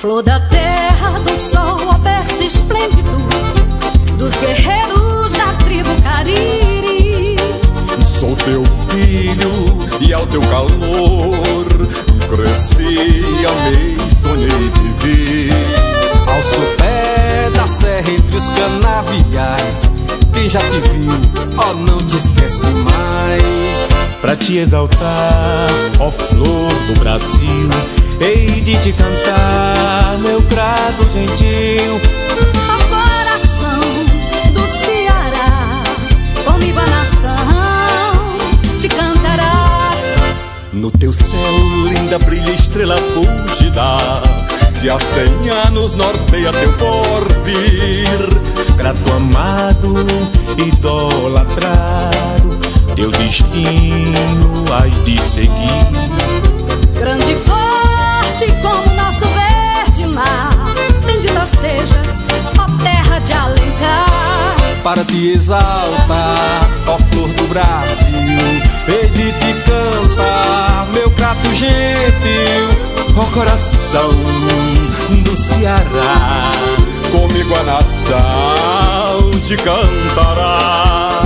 Flor 0.00 0.22
da 0.22 0.38
terra, 0.38 1.18
do 1.24 1.36
sol, 1.36 1.76
o 1.90 1.98
berço 1.98 2.44
esplêndido 2.44 3.18
dos 4.16 4.36
guerreiros 4.38 5.34
da 5.34 5.52
tribo 5.64 5.90
Cariri. 6.04 7.36
Sou 8.06 8.36
teu 8.36 8.62
filho 8.90 9.50
e 10.00 10.14
ao 10.14 10.24
teu 10.28 10.40
calor 10.42 11.66
cresci, 12.28 13.44
amei, 13.44 13.96
sonhei 14.22 14.46
e 14.46 14.70
vivi. 15.00 15.50
Ao 16.28 16.42
sopé 16.44 16.76
da 16.76 16.77
serra 17.68 18.10
entre 18.10 18.36
os 18.36 18.48
canaviais, 18.48 19.90
quem 20.32 20.48
já 20.48 20.60
te 20.60 20.80
viu, 20.80 21.12
ó, 21.58 21.70
oh, 21.70 21.74
não 21.74 21.98
te 21.98 22.16
esquece 22.16 22.66
mais. 22.66 23.94
Pra 24.22 24.34
te 24.34 24.56
exaltar, 24.56 25.68
ó 26.00 26.10
flor 26.10 26.72
do 26.86 26.98
Brasil, 26.98 27.68
hei 28.20 28.60
de 28.62 28.78
te 28.78 28.92
cantar, 28.92 30.18
meu 30.20 30.40
grato 30.42 31.08
gentil. 31.10 32.00
Coração 32.88 33.80
do 34.54 34.66
Ceará, 34.66 35.82
comigo 36.44 36.80
a 36.80 36.86
nação 36.86 38.48
te 38.80 38.88
cantará. 38.88 39.94
No 40.72 40.90
teu 40.90 41.12
céu, 41.12 41.28
linda, 41.92 42.18
brilha 42.18 42.50
estrela 42.50 42.96
fugida, 42.96 44.22
que 44.80 44.88
há 44.88 44.98
cem 44.98 45.50
anos 45.66 45.94
norteia 45.94 46.50
teu 46.52 46.72
porvir. 46.74 48.18
Grato 48.76 49.12
amado, 49.12 50.06
idolatrado, 50.56 52.58
teu 52.94 53.10
destino 53.10 54.64
has 54.72 54.94
de 55.04 55.20
seguir. 55.20 55.86
Grande 56.94 57.32
e 57.32 57.36
forte 57.36 58.46
como 58.62 58.94
nosso 58.94 59.26
verde 59.26 60.06
mar, 60.06 60.54
bendita 61.04 61.44
sejas, 61.46 62.22
ó 62.58 62.66
terra 62.82 63.18
de 63.20 63.32
Alencar. 63.32 64.56
Para 64.84 65.04
te 65.04 65.32
exaltar, 65.32 66.70
ó 66.86 66.96
flor 66.98 67.28
do 67.30 67.48
Brasil, 67.48 68.62
hei 68.86 69.10
de 69.10 69.32
te 69.32 69.54
cantar, 69.64 70.86
meu 70.92 71.10
prato 71.10 71.52
gentil, 71.52 72.68
ó 73.20 73.24
coração 73.34 74.10
do 75.22 75.36
Ceará, 75.36 76.52
comigo 77.10 77.54
a 77.54 77.62
nação 77.64 79.30
te 79.42 79.56
cantará. 79.56 81.22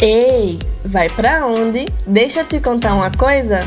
Ei, 0.00 0.60
vai 0.84 1.08
pra 1.08 1.44
onde? 1.46 1.86
Deixa 2.06 2.40
eu 2.40 2.46
te 2.46 2.60
contar 2.60 2.94
uma 2.94 3.10
coisa. 3.10 3.58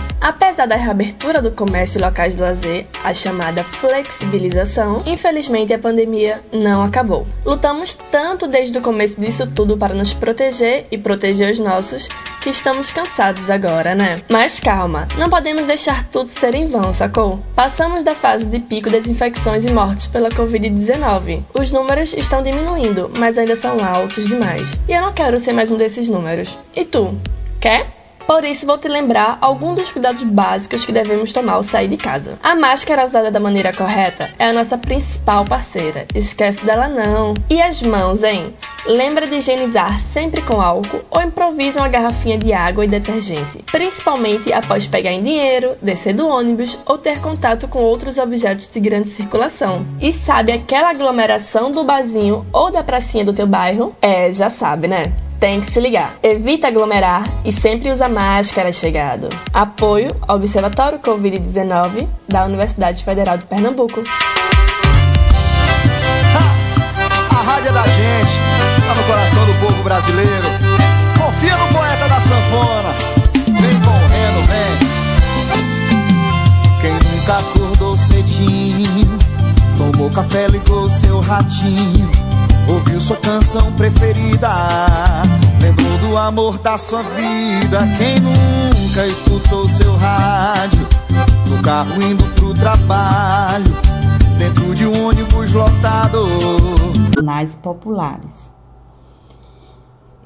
Da 0.67 0.75
reabertura 0.75 1.41
do 1.41 1.49
comércio 1.49 1.97
e 1.97 2.01
locais 2.01 2.35
de 2.35 2.41
lazer, 2.41 2.85
a 3.03 3.11
chamada 3.13 3.63
flexibilização, 3.63 4.99
infelizmente 5.07 5.73
a 5.73 5.79
pandemia 5.79 6.39
não 6.53 6.83
acabou. 6.83 7.25
Lutamos 7.43 7.95
tanto 7.95 8.47
desde 8.47 8.77
o 8.77 8.81
começo 8.81 9.19
disso 9.19 9.47
tudo 9.47 9.75
para 9.75 9.95
nos 9.95 10.13
proteger 10.13 10.85
e 10.91 10.99
proteger 10.99 11.49
os 11.49 11.59
nossos 11.59 12.07
que 12.41 12.51
estamos 12.51 12.91
cansados 12.91 13.49
agora, 13.49 13.95
né? 13.95 14.21
Mas 14.29 14.59
calma, 14.59 15.07
não 15.17 15.29
podemos 15.29 15.65
deixar 15.65 16.05
tudo 16.09 16.29
ser 16.29 16.53
em 16.53 16.67
vão, 16.67 16.93
sacou? 16.93 17.39
Passamos 17.55 18.03
da 18.03 18.13
fase 18.13 18.45
de 18.45 18.59
pico 18.59 18.89
das 18.89 19.07
infecções 19.07 19.65
e 19.65 19.71
mortes 19.71 20.07
pela 20.07 20.29
Covid-19. 20.29 21.41
Os 21.59 21.71
números 21.71 22.13
estão 22.13 22.43
diminuindo, 22.43 23.11
mas 23.17 23.37
ainda 23.37 23.55
são 23.55 23.77
altos 23.83 24.27
demais. 24.27 24.79
E 24.87 24.93
eu 24.93 25.01
não 25.01 25.11
quero 25.11 25.39
ser 25.39 25.53
mais 25.53 25.71
um 25.71 25.77
desses 25.77 26.07
números. 26.07 26.57
E 26.75 26.85
tu? 26.85 27.15
Quer? 27.59 28.00
Por 28.25 28.43
isso, 28.43 28.65
vou 28.65 28.77
te 28.77 28.87
lembrar 28.87 29.37
alguns 29.41 29.75
dos 29.75 29.91
cuidados 29.91 30.23
básicos 30.23 30.85
que 30.85 30.91
devemos 30.91 31.31
tomar 31.31 31.53
ao 31.53 31.63
sair 31.63 31.87
de 31.87 31.97
casa. 31.97 32.37
A 32.41 32.55
máscara 32.55 33.05
usada 33.05 33.29
da 33.29 33.39
maneira 33.39 33.73
correta 33.73 34.29
é 34.39 34.45
a 34.45 34.53
nossa 34.53 34.77
principal 34.77 35.45
parceira. 35.45 36.05
Esquece 36.13 36.65
dela 36.65 36.87
não. 36.87 37.33
E 37.49 37.61
as 37.61 37.81
mãos, 37.81 38.23
hein? 38.23 38.53
Lembra 38.85 39.27
de 39.27 39.35
higienizar 39.35 40.01
sempre 40.01 40.41
com 40.41 40.59
álcool 40.59 41.01
ou 41.11 41.21
improvisa 41.21 41.79
uma 41.79 41.87
garrafinha 41.87 42.37
de 42.37 42.51
água 42.51 42.83
e 42.83 42.87
detergente, 42.87 43.63
principalmente 43.71 44.51
após 44.51 44.87
pegar 44.87 45.11
em 45.11 45.21
dinheiro, 45.21 45.75
descer 45.81 46.15
do 46.15 46.27
ônibus 46.27 46.79
ou 46.85 46.97
ter 46.97 47.19
contato 47.21 47.67
com 47.67 47.79
outros 47.79 48.17
objetos 48.17 48.67
de 48.67 48.79
grande 48.79 49.09
circulação. 49.09 49.85
E 49.99 50.11
sabe 50.11 50.51
aquela 50.51 50.89
aglomeração 50.89 51.71
do 51.71 51.83
barzinho 51.83 52.45
ou 52.51 52.71
da 52.71 52.83
pracinha 52.83 53.23
do 53.23 53.33
teu 53.33 53.45
bairro? 53.45 53.95
É, 54.01 54.31
já 54.31 54.49
sabe, 54.49 54.87
né? 54.87 55.03
Tem 55.41 55.59
que 55.59 55.71
se 55.71 55.79
ligar. 55.79 56.13
Evita 56.21 56.67
aglomerar 56.67 57.23
e 57.43 57.51
sempre 57.51 57.91
usa 57.91 58.07
máscara 58.07 58.71
chegado. 58.71 59.27
Apoio 59.51 60.09
ao 60.27 60.35
Observatório 60.35 60.99
Covid-19 60.99 62.07
da 62.29 62.45
Universidade 62.45 63.03
Federal 63.03 63.39
de 63.39 63.45
Pernambuco. 63.45 64.03
Ha! 66.35 67.35
A 67.35 67.41
rádio 67.41 67.69
é 67.69 67.73
da 67.73 67.81
gente, 67.81 68.37
tá 68.87 68.93
no 68.93 69.03
coração 69.03 69.45
do 69.47 69.53
povo 69.55 69.83
brasileiro. 69.83 70.47
Confia 71.17 71.57
no 71.57 71.67
poeta 71.73 72.07
da 72.07 72.21
sanfona. 72.21 72.93
Vem 73.33 73.81
correndo, 73.81 74.45
vem. 74.47 74.77
Quem 76.81 76.93
nunca 77.09 77.39
acordou 77.39 77.97
cedinho, 77.97 79.19
tomou 79.75 80.11
café, 80.11 80.45
ligou 80.47 80.87
seu 80.87 81.19
ratinho 81.19 82.30
Ouviu 82.67 83.01
sua 83.01 83.17
canção 83.17 83.71
preferida? 83.73 84.49
Lembrou 85.61 85.97
do 85.99 86.17
amor 86.17 86.59
da 86.59 86.77
sua 86.77 87.01
vida? 87.03 87.79
Quem 87.97 88.15
nunca 88.19 89.05
escutou 89.05 89.67
seu 89.67 89.95
rádio? 89.97 90.87
No 91.49 91.61
carro 91.61 92.01
indo 92.01 92.23
pro 92.35 92.53
trabalho 92.53 93.91
Dentro 94.41 94.73
de 94.73 94.87
um 94.87 95.05
ônibus 95.05 95.53
lotado. 95.53 96.17
Jornais 97.13 97.53
populares. 97.53 98.51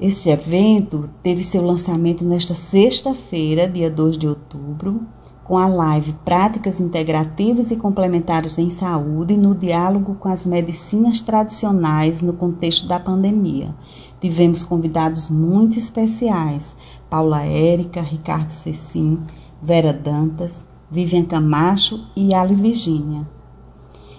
Este 0.00 0.30
evento 0.30 1.10
teve 1.22 1.44
seu 1.44 1.62
lançamento 1.62 2.24
nesta 2.24 2.54
sexta-feira, 2.54 3.68
dia 3.68 3.90
2 3.90 4.16
de 4.16 4.26
outubro, 4.26 5.02
com 5.46 5.56
a 5.56 5.68
live 5.68 6.12
Práticas 6.24 6.80
Integrativas 6.80 7.70
e 7.70 7.76
Complementares 7.76 8.58
em 8.58 8.68
Saúde 8.68 9.36
no 9.36 9.54
diálogo 9.54 10.16
com 10.16 10.28
as 10.28 10.44
medicinas 10.44 11.20
tradicionais 11.20 12.20
no 12.20 12.32
contexto 12.32 12.88
da 12.88 12.98
pandemia. 12.98 13.72
Tivemos 14.20 14.64
convidados 14.64 15.30
muito 15.30 15.78
especiais: 15.78 16.74
Paula 17.08 17.44
Érica, 17.44 18.00
Ricardo 18.00 18.50
Cecim, 18.50 19.20
Vera 19.62 19.92
Dantas, 19.92 20.66
Vivian 20.90 21.24
Camacho 21.24 22.04
e 22.16 22.34
Ali 22.34 22.56
Virgínia. 22.56 23.24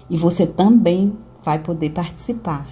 E 0.08 0.16
você 0.16 0.46
também 0.46 1.14
vai 1.44 1.58
poder 1.58 1.90
participar. 1.90 2.66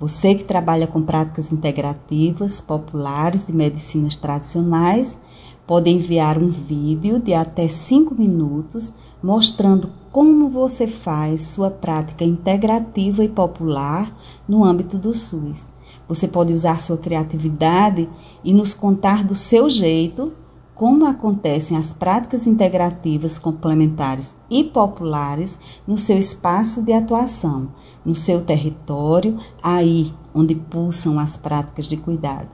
Você 0.00 0.34
que 0.34 0.44
trabalha 0.44 0.86
com 0.86 1.02
práticas 1.02 1.52
integrativas, 1.52 2.58
populares 2.62 3.50
e 3.50 3.52
medicinas 3.52 4.16
tradicionais, 4.16 5.18
pode 5.66 5.90
enviar 5.90 6.38
um 6.38 6.48
vídeo 6.48 7.18
de 7.18 7.34
até 7.34 7.68
5 7.68 8.14
minutos 8.14 8.92
mostrando 9.22 9.90
como 10.10 10.48
você 10.48 10.86
faz 10.86 11.42
sua 11.42 11.70
prática 11.70 12.24
integrativa 12.24 13.22
e 13.22 13.28
popular 13.28 14.14
no 14.48 14.64
âmbito 14.64 14.98
do 14.98 15.14
SUS. 15.14 15.70
Você 16.08 16.26
pode 16.26 16.52
usar 16.52 16.80
sua 16.80 16.98
criatividade 16.98 18.08
e 18.42 18.52
nos 18.52 18.74
contar 18.74 19.22
do 19.22 19.34
seu 19.34 19.70
jeito 19.70 20.32
como 20.74 21.04
acontecem 21.04 21.76
as 21.76 21.92
práticas 21.92 22.46
integrativas 22.46 23.38
complementares 23.38 24.34
e 24.48 24.64
populares 24.64 25.60
no 25.86 25.98
seu 25.98 26.18
espaço 26.18 26.80
de 26.80 26.92
atuação, 26.92 27.68
no 28.02 28.14
seu 28.14 28.42
território, 28.42 29.36
aí 29.62 30.10
onde 30.34 30.54
pulsam 30.54 31.18
as 31.18 31.36
práticas 31.36 31.86
de 31.86 31.98
cuidado. 31.98 32.48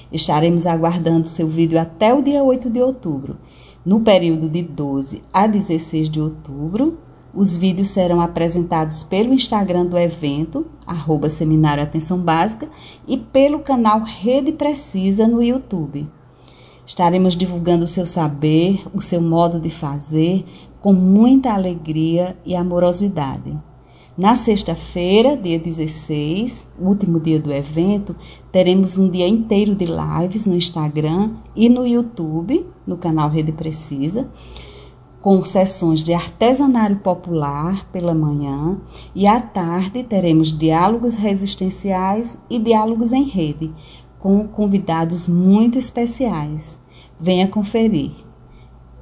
Estaremos 0.09 0.65
aguardando 0.65 1.27
seu 1.27 1.49
vídeo 1.49 1.77
até 1.77 2.13
o 2.13 2.21
dia 2.21 2.41
8 2.41 2.69
de 2.69 2.81
outubro. 2.81 3.35
No 3.85 3.99
período 3.99 4.47
de 4.47 4.61
12 4.61 5.21
a 5.33 5.47
16 5.47 6.09
de 6.09 6.21
outubro, 6.21 6.97
os 7.37 7.55
vídeos 7.55 7.89
serão 7.89 8.19
apresentados 8.19 9.03
pelo 9.03 9.31
Instagram 9.31 9.85
do 9.85 9.95
evento, 9.95 10.65
arroba 10.87 11.29
Seminário 11.29 11.83
Atenção 11.83 12.17
Básica, 12.17 12.67
e 13.07 13.15
pelo 13.15 13.59
canal 13.59 14.01
Rede 14.01 14.51
Precisa 14.51 15.27
no 15.27 15.43
YouTube. 15.43 16.07
Estaremos 16.83 17.35
divulgando 17.35 17.85
o 17.85 17.87
seu 17.87 18.07
saber, 18.07 18.83
o 18.91 18.99
seu 18.99 19.21
modo 19.21 19.59
de 19.59 19.69
fazer, 19.69 20.45
com 20.81 20.93
muita 20.93 21.53
alegria 21.53 22.35
e 22.43 22.55
amorosidade. 22.55 23.55
Na 24.17 24.35
sexta-feira, 24.35 25.37
dia 25.37 25.59
16, 25.59 26.65
último 26.79 27.19
dia 27.19 27.39
do 27.39 27.53
evento, 27.53 28.15
teremos 28.51 28.97
um 28.97 29.07
dia 29.07 29.27
inteiro 29.27 29.75
de 29.75 29.85
lives 29.85 30.47
no 30.47 30.55
Instagram 30.55 31.33
e 31.55 31.69
no 31.69 31.85
YouTube, 31.85 32.65
no 32.87 32.97
canal 32.97 33.29
Rede 33.29 33.51
Precisa, 33.51 34.27
com 35.27 35.43
sessões 35.43 36.05
de 36.05 36.13
artesanato 36.13 36.95
popular 36.99 37.85
pela 37.91 38.15
manhã 38.15 38.79
e 39.13 39.27
à 39.27 39.41
tarde 39.41 40.01
teremos 40.01 40.57
diálogos 40.57 41.15
resistenciais 41.15 42.37
e 42.49 42.57
diálogos 42.57 43.11
em 43.11 43.23
rede, 43.23 43.73
com 44.21 44.47
convidados 44.47 45.27
muito 45.27 45.77
especiais. 45.77 46.79
Venha 47.19 47.45
conferir. 47.45 48.13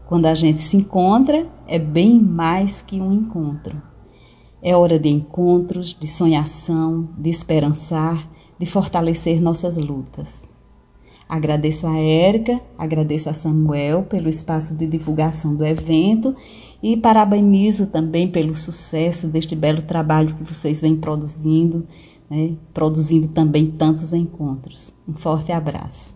Quando 0.07 0.25
a 0.25 0.33
gente 0.33 0.63
se 0.63 0.77
encontra, 0.77 1.48
é 1.68 1.77
bem 1.77 2.19
mais 2.19 2.81
que 2.81 3.00
um 3.00 3.13
encontro. 3.13 3.80
É 4.63 4.75
hora 4.75 4.98
de 4.98 5.10
encontros, 5.10 5.94
de 5.94 6.07
sonhação, 6.07 7.07
de 7.19 7.30
esperançar, 7.30 8.28
de 8.57 8.66
fortalecer 8.66 9.39
nossas 9.39 9.78
lutas. 9.78 10.44
Agradeço 11.27 11.88
a 11.88 11.98
Érica, 11.98 12.62
agradeço 12.77 13.30
a 13.30 13.33
Samuel 13.33 14.04
pelo 14.04 14.30
espaço 14.30 14.75
de 14.75 14.86
divulgação 14.86 15.56
do 15.56 15.66
evento 15.66 16.36
e 16.83 16.95
parabenizo 16.95 17.88
também 17.88 18.27
pelo 18.27 18.56
sucesso 18.56 19.27
deste 19.27 19.56
belo 19.56 19.81
trabalho 19.81 20.36
que 20.36 20.44
vocês 20.44 20.81
vêm 20.81 20.95
produzindo, 20.95 21.88
né? 22.30 22.54
produzindo 22.74 23.27
também 23.27 23.72
tantos 23.72 24.13
encontros. 24.13 24.94
Um 25.07 25.13
forte 25.13 25.51
abraço. 25.51 26.13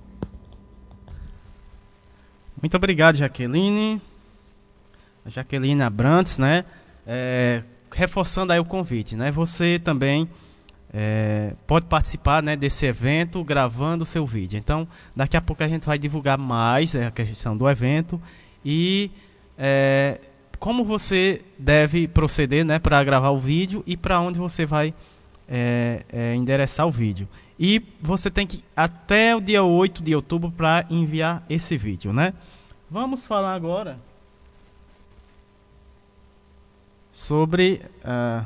Muito 2.61 2.77
obrigado, 2.77 3.15
Jaqueline. 3.15 3.99
Jaqueline 5.25 5.81
Abrantes, 5.81 6.37
né? 6.37 6.65
É, 7.07 7.63
reforçando 7.91 8.53
aí 8.53 8.59
o 8.59 8.65
convite, 8.65 9.15
né? 9.15 9.31
Você 9.31 9.79
também 9.79 10.29
é, 10.93 11.53
pode 11.67 11.85
participar 11.85 12.41
né, 12.41 12.55
desse 12.55 12.85
evento 12.85 13.43
gravando 13.43 14.03
o 14.03 14.05
seu 14.05 14.25
vídeo. 14.25 14.57
Então, 14.57 14.87
daqui 15.15 15.37
a 15.37 15.41
pouco 15.41 15.63
a 15.63 15.67
gente 15.67 15.85
vai 15.85 15.97
divulgar 15.97 16.37
mais 16.37 16.95
é, 16.95 17.05
a 17.05 17.11
questão 17.11 17.55
do 17.55 17.69
evento 17.69 18.21
e 18.65 19.11
é, 19.57 20.19
como 20.57 20.83
você 20.83 21.41
deve 21.57 22.07
proceder 22.07 22.65
né, 22.65 22.79
para 22.79 23.03
gravar 23.03 23.29
o 23.29 23.39
vídeo 23.39 23.83
e 23.85 23.95
para 23.95 24.19
onde 24.19 24.39
você 24.39 24.65
vai 24.65 24.93
é, 25.47 26.03
é, 26.11 26.35
endereçar 26.35 26.87
o 26.87 26.91
vídeo. 26.91 27.27
E 27.59 27.81
você 28.01 28.31
tem 28.31 28.47
que 28.47 28.63
até 28.75 29.35
o 29.35 29.41
dia 29.41 29.63
8 29.63 30.01
de 30.01 30.15
outubro 30.15 30.51
para 30.51 30.85
enviar 30.89 31.43
esse 31.49 31.77
vídeo, 31.77 32.13
né? 32.13 32.33
Vamos 32.89 33.25
falar 33.25 33.53
agora 33.53 33.99
sobre, 37.11 37.81
uh, 37.99 38.45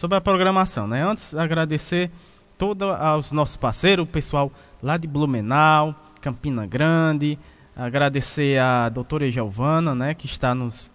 sobre 0.00 0.16
a 0.16 0.20
programação. 0.20 0.86
Né? 0.86 1.04
Antes, 1.04 1.34
agradecer 1.34 2.10
todos 2.56 2.88
aos 2.88 3.32
nossos 3.32 3.58
parceiros, 3.58 4.08
o 4.08 4.08
pessoal 4.10 4.50
lá 4.82 4.96
de 4.96 5.06
Blumenau, 5.06 5.94
Campina 6.22 6.66
Grande, 6.66 7.38
agradecer 7.76 8.58
a 8.58 8.88
doutora 8.88 9.30
Giovana, 9.30 9.94
né, 9.94 10.14
que 10.14 10.24
está 10.24 10.54
nos, 10.54 10.90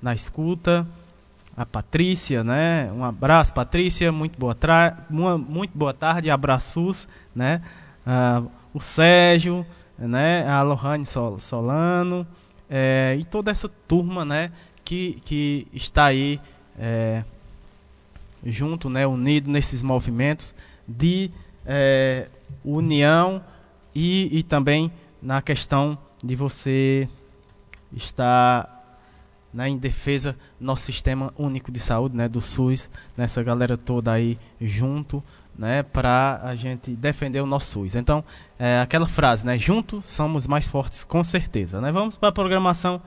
na 0.00 0.14
escuta, 0.14 0.86
a 1.56 1.66
Patrícia, 1.66 2.44
né, 2.44 2.92
um 2.92 3.04
abraço, 3.04 3.52
Patrícia, 3.52 4.12
muito 4.12 4.38
boa, 4.38 4.54
tra 4.54 5.04
muito 5.10 5.76
boa 5.76 5.92
tarde, 5.92 6.30
abraços, 6.30 7.08
né, 7.34 7.60
uh, 8.06 8.48
o 8.72 8.80
Sérgio, 8.80 9.66
né, 9.98 10.48
a 10.48 10.62
Lohane 10.62 11.04
Sol 11.04 11.40
Solano, 11.40 12.24
é, 12.70 13.16
e 13.18 13.24
toda 13.24 13.50
essa 13.50 13.68
turma, 13.68 14.24
né, 14.24 14.52
que, 14.84 15.20
que 15.24 15.66
está 15.72 16.06
aí 16.06 16.40
é, 16.78 17.24
junto, 18.44 18.90
né, 18.90 19.06
unido 19.06 19.50
nesses 19.50 19.82
movimentos 19.82 20.54
de 20.86 21.30
é, 21.64 22.28
união 22.64 23.42
e, 23.94 24.38
e 24.38 24.42
também 24.42 24.92
na 25.22 25.40
questão 25.40 25.96
de 26.22 26.36
você 26.36 27.08
estar 27.92 28.74
né, 29.52 29.68
em 29.68 29.78
defesa 29.78 30.32
do 30.58 30.66
nosso 30.66 30.82
sistema 30.82 31.32
único 31.38 31.70
de 31.70 31.78
saúde, 31.78 32.16
né, 32.16 32.28
do 32.28 32.40
SUS, 32.40 32.90
nessa 33.16 33.42
galera 33.42 33.76
toda 33.76 34.12
aí 34.12 34.38
junto, 34.60 35.22
né, 35.56 35.82
para 35.82 36.40
a 36.42 36.56
gente 36.56 36.90
defender 36.90 37.40
o 37.40 37.46
nosso 37.46 37.66
SUS. 37.66 37.94
Então, 37.94 38.24
é 38.58 38.80
aquela 38.80 39.06
frase, 39.06 39.46
né, 39.46 39.56
juntos 39.56 40.06
somos 40.06 40.46
mais 40.46 40.66
fortes, 40.66 41.04
com 41.04 41.22
certeza. 41.22 41.80
Né? 41.80 41.92
Vamos 41.92 42.16
para 42.16 42.30
a 42.30 42.32
programação 42.32 43.00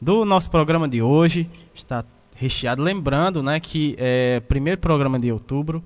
do 0.00 0.24
nosso 0.24 0.50
programa 0.50 0.88
de 0.88 1.00
hoje. 1.00 1.48
Está 1.72 2.04
recheado. 2.42 2.82
Lembrando 2.82 3.42
né, 3.42 3.60
que 3.60 3.94
é 3.98 4.40
primeiro 4.40 4.80
programa 4.80 5.18
de 5.18 5.30
outubro 5.30 5.82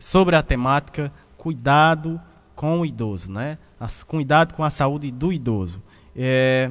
sobre 0.00 0.34
a 0.34 0.42
temática 0.42 1.12
cuidado 1.38 2.20
com 2.56 2.80
o 2.80 2.86
idoso, 2.86 3.30
né? 3.30 3.58
As, 3.78 4.02
cuidado 4.02 4.54
com 4.54 4.64
a 4.64 4.70
saúde 4.70 5.10
do 5.10 5.32
idoso. 5.32 5.82
É... 6.16 6.70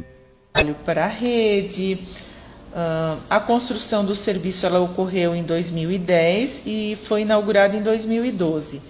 Para 0.85 1.05
a 1.05 1.07
rede, 1.07 1.97
uh, 2.73 3.19
a 3.29 3.39
construção 3.39 4.05
do 4.05 4.15
serviço 4.15 4.65
ela 4.65 4.79
ocorreu 4.79 5.33
em 5.33 5.43
2010 5.43 6.63
e 6.65 6.97
foi 7.03 7.21
inaugurada 7.21 7.75
em 7.75 7.81
2012. 7.81 8.81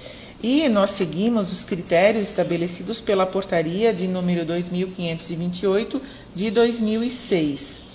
E 0.44 0.68
nós 0.70 0.90
seguimos 0.92 1.52
os 1.52 1.64
critérios 1.64 2.28
estabelecidos 2.28 3.00
pela 3.00 3.28
portaria 3.28 3.94
de 3.94 4.08
número 4.08 4.44
2528 4.44 6.02
de 6.34 6.50
2006. 6.50 7.91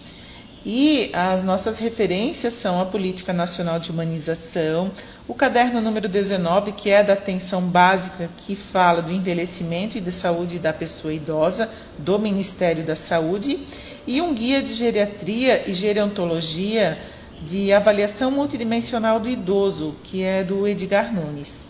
E 0.68 1.10
as 1.12 1.44
nossas 1.44 1.78
referências 1.78 2.52
são 2.52 2.80
a 2.80 2.86
Política 2.86 3.32
Nacional 3.32 3.78
de 3.78 3.92
Humanização, 3.92 4.90
o 5.28 5.32
caderno 5.32 5.80
número 5.80 6.08
19, 6.08 6.72
que 6.72 6.90
é 6.90 7.04
da 7.04 7.12
atenção 7.12 7.62
básica, 7.62 8.28
que 8.38 8.56
fala 8.56 9.00
do 9.00 9.12
envelhecimento 9.12 9.96
e 9.96 10.00
da 10.00 10.10
saúde 10.10 10.58
da 10.58 10.72
pessoa 10.72 11.14
idosa, 11.14 11.70
do 11.98 12.18
Ministério 12.18 12.82
da 12.82 12.96
Saúde, 12.96 13.60
e 14.08 14.20
um 14.20 14.34
guia 14.34 14.60
de 14.60 14.74
geriatria 14.74 15.70
e 15.70 15.72
gerontologia 15.72 16.98
de 17.42 17.72
avaliação 17.72 18.32
multidimensional 18.32 19.20
do 19.20 19.28
idoso, 19.28 19.94
que 20.02 20.24
é 20.24 20.42
do 20.42 20.66
Edgar 20.66 21.14
Nunes. 21.14 21.69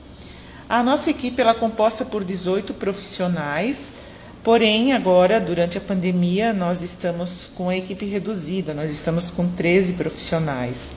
A 0.70 0.82
nossa 0.82 1.10
equipe 1.10 1.38
ela 1.38 1.50
é 1.50 1.54
composta 1.54 2.06
por 2.06 2.24
18 2.24 2.72
profissionais, 2.72 4.05
Porém, 4.46 4.92
agora, 4.92 5.40
durante 5.40 5.76
a 5.76 5.80
pandemia, 5.80 6.52
nós 6.52 6.80
estamos 6.80 7.50
com 7.52 7.68
a 7.68 7.76
equipe 7.76 8.06
reduzida, 8.06 8.74
nós 8.74 8.92
estamos 8.92 9.28
com 9.28 9.48
13 9.48 9.94
profissionais. 9.94 10.92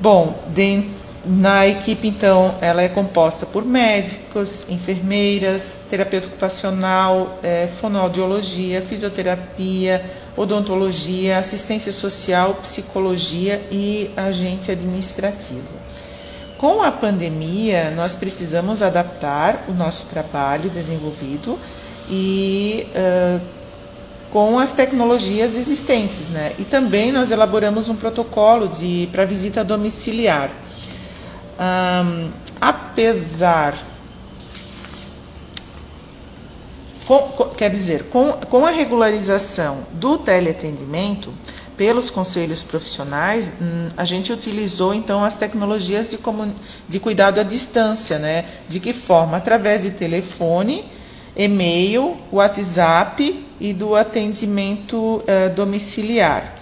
bom, 0.00 0.36
de, 0.48 0.90
na 1.24 1.64
equipe, 1.64 2.08
então, 2.08 2.58
ela 2.60 2.82
é 2.82 2.88
composta 2.88 3.46
por 3.46 3.64
médicos, 3.64 4.68
enfermeiras, 4.68 5.82
terapeuta 5.88 6.26
ocupacional, 6.26 7.38
é, 7.40 7.68
fonoaudiologia, 7.68 8.82
fisioterapia, 8.82 10.04
odontologia, 10.36 11.38
assistência 11.38 11.92
social, 11.92 12.54
psicologia 12.54 13.64
e 13.70 14.10
agente 14.16 14.72
administrativo. 14.72 15.77
Com 16.58 16.82
a 16.82 16.90
pandemia, 16.90 17.92
nós 17.92 18.16
precisamos 18.16 18.82
adaptar 18.82 19.64
o 19.68 19.72
nosso 19.72 20.06
trabalho 20.06 20.68
desenvolvido 20.68 21.56
e 22.10 22.84
uh, 22.90 23.40
com 24.30 24.58
as 24.58 24.72
tecnologias 24.72 25.56
existentes, 25.56 26.28
né? 26.30 26.52
E 26.58 26.64
também 26.64 27.12
nós 27.12 27.30
elaboramos 27.30 27.88
um 27.88 27.94
protocolo 27.94 28.68
de 28.68 29.08
para 29.12 29.24
visita 29.24 29.62
domiciliar. 29.62 30.50
Um, 31.60 32.30
apesar 32.60 33.74
com, 37.06 37.18
com, 37.20 37.44
quer 37.50 37.70
dizer, 37.70 38.04
com, 38.10 38.32
com 38.32 38.66
a 38.66 38.70
regularização 38.70 39.86
do 39.92 40.18
teleatendimento, 40.18 41.32
pelos 41.78 42.10
conselhos 42.10 42.62
profissionais, 42.64 43.52
hum, 43.62 43.88
a 43.96 44.04
gente 44.04 44.32
utilizou 44.32 44.92
então 44.92 45.24
as 45.24 45.36
tecnologias 45.36 46.10
de, 46.10 46.18
de 46.88 47.00
cuidado 47.00 47.38
à 47.38 47.44
distância, 47.44 48.18
né? 48.18 48.44
De 48.68 48.80
que 48.80 48.92
forma? 48.92 49.36
Através 49.36 49.84
de 49.84 49.92
telefone, 49.92 50.84
e-mail, 51.36 52.18
WhatsApp 52.32 53.46
e 53.60 53.72
do 53.72 53.94
atendimento 53.94 54.96
uh, 54.96 55.54
domiciliar. 55.54 56.56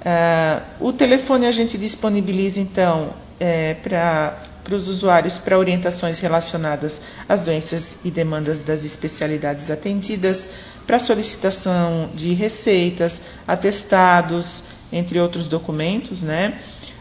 Uh, 0.00 0.86
o 0.88 0.92
telefone 0.92 1.46
a 1.46 1.52
gente 1.52 1.76
disponibiliza 1.76 2.60
então 2.60 3.10
é, 3.38 3.74
para 3.74 4.38
para 4.62 4.74
os 4.74 4.88
usuários 4.88 5.38
para 5.38 5.58
orientações 5.58 6.20
relacionadas 6.20 7.02
às 7.28 7.40
doenças 7.40 7.98
e 8.04 8.10
demandas 8.10 8.62
das 8.62 8.84
especialidades 8.84 9.70
atendidas, 9.70 10.50
para 10.86 10.98
solicitação 10.98 12.10
de 12.14 12.32
receitas, 12.34 13.22
atestados, 13.46 14.64
entre 14.92 15.18
outros 15.20 15.46
documentos, 15.46 16.22
né? 16.22 16.54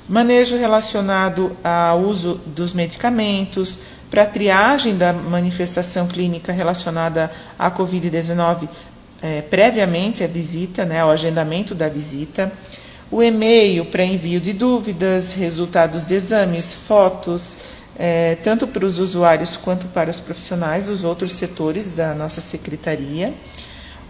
Manejo 0.08 0.58
relacionado 0.58 1.56
ao 1.64 2.02
uso 2.02 2.40
dos 2.48 2.74
medicamentos, 2.74 3.80
para 4.10 4.26
triagem 4.26 4.98
da 4.98 5.14
manifestação 5.14 6.06
clínica 6.06 6.52
relacionada 6.52 7.32
à 7.58 7.72
Covid-19 7.72 8.68
é, 9.22 9.42
previamente 9.42 10.24
à 10.24 10.28
visita, 10.28 10.84
né, 10.84 11.00
ao 11.00 11.12
agendamento 11.12 11.76
da 11.76 11.88
visita, 11.88 12.52
o 13.12 13.22
e-mail 13.22 13.86
para 13.86 14.04
envio 14.04 14.40
de 14.40 14.54
dúvidas, 14.54 15.34
resultados 15.34 16.06
de 16.06 16.16
exames, 16.16 16.74
fotos, 16.74 17.60
é, 17.98 18.36
tanto 18.44 18.68
para 18.68 18.86
os 18.86 19.00
usuários 19.00 19.58
quanto 19.58 19.88
para 19.88 20.10
os 20.10 20.20
profissionais 20.20 20.88
dos 20.88 21.04
outros 21.04 21.34
setores 21.34 21.92
da 21.92 22.16
nossa 22.16 22.42
secretaria. 22.42 23.34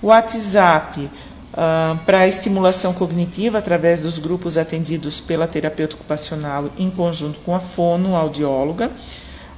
WhatsApp 0.02 1.00
uh, 1.02 1.98
para 2.06 2.28
estimulação 2.28 2.94
cognitiva 2.94 3.58
através 3.58 4.04
dos 4.04 4.18
grupos 4.18 4.58
atendidos 4.58 5.22
pela 5.22 5.48
terapeuta 5.48 5.96
ocupacional 5.96 6.70
em 6.78 6.90
conjunto 6.90 7.40
com 7.40 7.56
a 7.56 7.60
fono, 7.60 8.16
audióloga. 8.16 8.92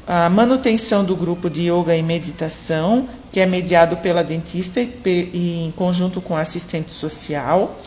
A 0.05 0.29
manutenção 0.29 1.03
do 1.03 1.15
grupo 1.15 1.50
de 1.50 1.71
yoga 1.71 1.95
e 1.95 2.03
meditação, 2.03 3.07
que 3.31 3.39
é 3.39 3.45
mediado 3.45 3.97
pela 3.97 4.21
dentista 4.21 4.81
e, 4.81 4.91
e 5.05 5.65
em 5.67 5.71
conjunto 5.71 6.19
com 6.21 6.35
a 6.35 6.41
assistente 6.41 6.91
social 6.91 7.77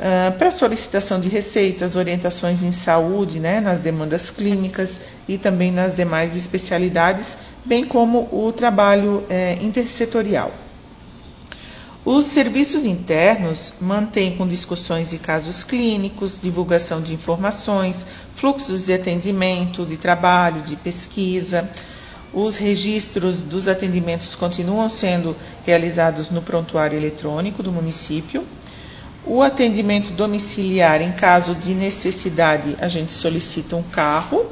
Uh, 0.00 0.32
para 0.38 0.50
solicitação 0.50 1.20
de 1.20 1.28
receitas, 1.28 1.94
orientações 1.94 2.62
em 2.62 2.72
saúde, 2.72 3.38
né, 3.38 3.60
nas 3.60 3.80
demandas 3.80 4.30
clínicas 4.30 5.02
e 5.28 5.36
também 5.36 5.70
nas 5.70 5.94
demais 5.94 6.34
especialidades, 6.34 7.40
bem 7.66 7.84
como 7.84 8.26
o 8.32 8.50
trabalho 8.50 9.22
é, 9.28 9.58
intersetorial. 9.60 10.50
Os 12.04 12.24
serviços 12.26 12.86
internos 12.86 13.74
mantêm 13.80 14.36
com 14.36 14.48
discussões 14.48 15.10
de 15.10 15.18
casos 15.18 15.64
clínicos, 15.64 16.40
divulgação 16.40 17.02
de 17.02 17.12
informações, 17.12 18.06
fluxos 18.34 18.86
de 18.86 18.94
atendimento, 18.94 19.84
de 19.84 19.96
trabalho, 19.96 20.62
de 20.62 20.76
pesquisa. 20.76 21.68
Os 22.32 22.56
registros 22.56 23.42
dos 23.42 23.68
atendimentos 23.68 24.34
continuam 24.34 24.88
sendo 24.88 25.36
realizados 25.66 26.30
no 26.30 26.40
prontuário 26.40 26.96
eletrônico 26.98 27.62
do 27.62 27.70
município 27.70 28.46
o 29.24 29.42
atendimento 29.42 30.12
domiciliar, 30.12 31.00
em 31.02 31.12
caso 31.12 31.54
de 31.54 31.74
necessidade, 31.74 32.76
a 32.80 32.88
gente 32.88 33.12
solicita 33.12 33.76
um 33.76 33.82
carro 33.82 34.46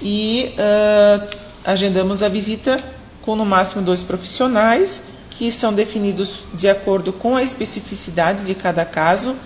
e 0.00 0.54
uh, 0.54 1.36
agendamos 1.64 2.22
a 2.22 2.28
visita 2.28 2.78
com 3.22 3.34
no 3.34 3.44
máximo 3.44 3.82
dois 3.82 4.04
profissionais, 4.04 5.02
que 5.38 5.52
são 5.52 5.72
definidos 5.72 6.46
de 6.54 6.68
acordo 6.68 7.12
com 7.12 7.36
a 7.36 7.42
especificidade 7.44 8.42
de 8.44 8.56
cada 8.56 8.84
caso. 8.84 9.36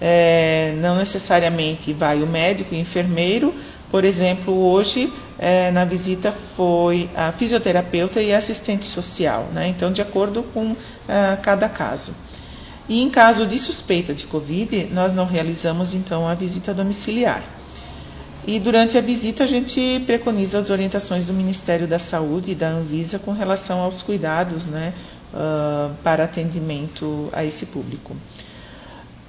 É, 0.00 0.74
não 0.80 0.96
necessariamente 0.96 1.92
vai 1.92 2.22
o 2.22 2.26
médico 2.26 2.74
e 2.74 2.78
o 2.78 2.80
enfermeiro. 2.80 3.54
Por 3.90 4.02
exemplo, 4.02 4.52
hoje 4.70 5.12
é, 5.38 5.70
na 5.70 5.84
visita 5.84 6.32
foi 6.32 7.10
a 7.14 7.30
fisioterapeuta 7.30 8.22
e 8.22 8.32
assistente 8.32 8.86
social, 8.86 9.46
né? 9.52 9.68
então, 9.68 9.92
de 9.92 10.00
acordo 10.00 10.42
com 10.42 10.72
uh, 10.72 10.76
cada 11.42 11.68
caso. 11.68 12.14
E 12.88 13.02
em 13.02 13.10
caso 13.10 13.46
de 13.46 13.58
suspeita 13.58 14.14
de 14.14 14.26
Covid, 14.26 14.88
nós 14.92 15.12
não 15.12 15.26
realizamos 15.26 15.92
então 15.92 16.26
a 16.26 16.34
visita 16.34 16.72
domiciliar. 16.72 17.42
E 18.46 18.58
durante 18.58 18.98
a 18.98 19.00
visita 19.00 19.44
a 19.44 19.46
gente 19.46 20.02
preconiza 20.04 20.58
as 20.58 20.70
orientações 20.70 21.26
do 21.26 21.34
Ministério 21.34 21.86
da 21.86 21.98
Saúde 21.98 22.52
e 22.52 22.54
da 22.54 22.70
Anvisa 22.70 23.18
com 23.18 23.32
relação 23.32 23.80
aos 23.80 24.02
cuidados 24.02 24.66
né, 24.66 24.92
uh, 25.32 25.94
para 26.02 26.24
atendimento 26.24 27.28
a 27.32 27.44
esse 27.44 27.66
público. 27.66 28.14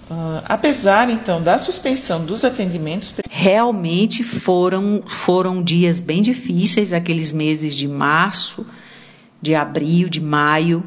Uh, 0.10 0.44
apesar 0.46 1.10
então 1.10 1.42
da 1.42 1.58
suspensão 1.58 2.26
dos 2.26 2.44
atendimentos. 2.44 3.16
Realmente 3.30 4.24
foram, 4.24 5.04
foram 5.08 5.64
dias 5.64 6.00
bem 6.00 6.22
difíceis, 6.22 6.94
aqueles 6.94 7.32
meses 7.32 7.74
de 7.76 7.88
março, 7.88 8.66
de 9.42 9.56
abril, 9.56 10.10
de 10.10 10.22
maio 10.22 10.84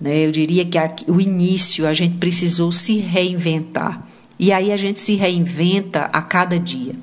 né? 0.00 0.26
Eu 0.26 0.32
diria 0.32 0.64
que 0.64 1.10
o 1.10 1.20
início 1.20 1.86
a 1.86 1.94
gente 1.94 2.18
precisou 2.18 2.70
se 2.70 2.98
reinventar. 2.98 4.06
E 4.38 4.52
aí 4.52 4.70
a 4.70 4.76
gente 4.76 5.00
se 5.00 5.16
reinventa 5.16 6.04
a 6.12 6.22
cada 6.22 6.58
dia. 6.58 6.94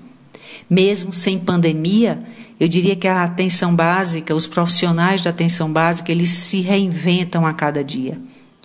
Mesmo 0.69 1.13
sem 1.13 1.37
pandemia, 1.37 2.23
eu 2.59 2.67
diria 2.67 2.95
que 2.95 3.07
a 3.07 3.23
atenção 3.23 3.75
básica, 3.75 4.33
os 4.33 4.47
profissionais 4.47 5.21
da 5.21 5.29
atenção 5.29 5.71
básica, 5.71 6.11
eles 6.11 6.29
se 6.29 6.61
reinventam 6.61 7.45
a 7.45 7.53
cada 7.53 7.83
dia. 7.83 8.17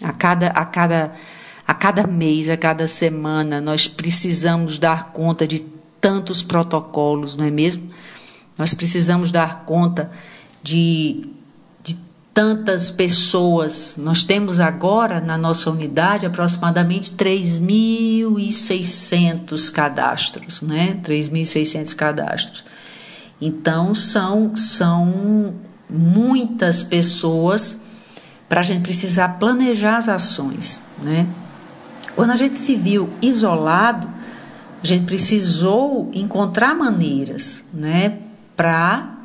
A 0.02 0.12
cada, 0.12 0.46
a 0.48 0.64
cada, 0.64 1.12
a 1.66 1.74
cada 1.74 2.06
mês, 2.06 2.48
a 2.48 2.56
cada 2.56 2.86
semana, 2.86 3.60
nós 3.60 3.88
precisamos 3.88 4.78
dar 4.78 5.12
conta 5.12 5.46
de 5.46 5.66
tantos 6.00 6.42
protocolos, 6.42 7.36
não 7.36 7.44
é 7.44 7.50
mesmo? 7.50 7.90
Nós 8.56 8.72
precisamos 8.72 9.32
dar 9.32 9.64
conta 9.64 10.10
de 10.62 11.28
tantas 12.32 12.90
pessoas. 12.90 13.96
Nós 13.98 14.24
temos 14.24 14.58
agora 14.60 15.20
na 15.20 15.36
nossa 15.36 15.70
unidade 15.70 16.24
aproximadamente 16.24 17.12
3.600 17.12 19.70
cadastros, 19.70 20.62
né? 20.62 20.98
3.600 21.02 21.94
cadastros. 21.94 22.69
Então 23.40 23.94
são 23.94 24.54
são 24.56 25.54
muitas 25.88 26.82
pessoas 26.82 27.82
para 28.48 28.60
a 28.60 28.62
gente 28.62 28.82
precisar 28.82 29.38
planejar 29.38 29.96
as 29.96 30.08
ações, 30.08 30.82
né? 31.02 31.26
Quando 32.14 32.30
a 32.30 32.36
gente 32.36 32.58
se 32.58 32.74
viu 32.74 33.08
isolado, 33.22 34.08
a 34.82 34.86
gente 34.86 35.04
precisou 35.04 36.10
encontrar 36.12 36.74
maneiras, 36.74 37.64
né, 37.72 38.18
para 38.56 39.18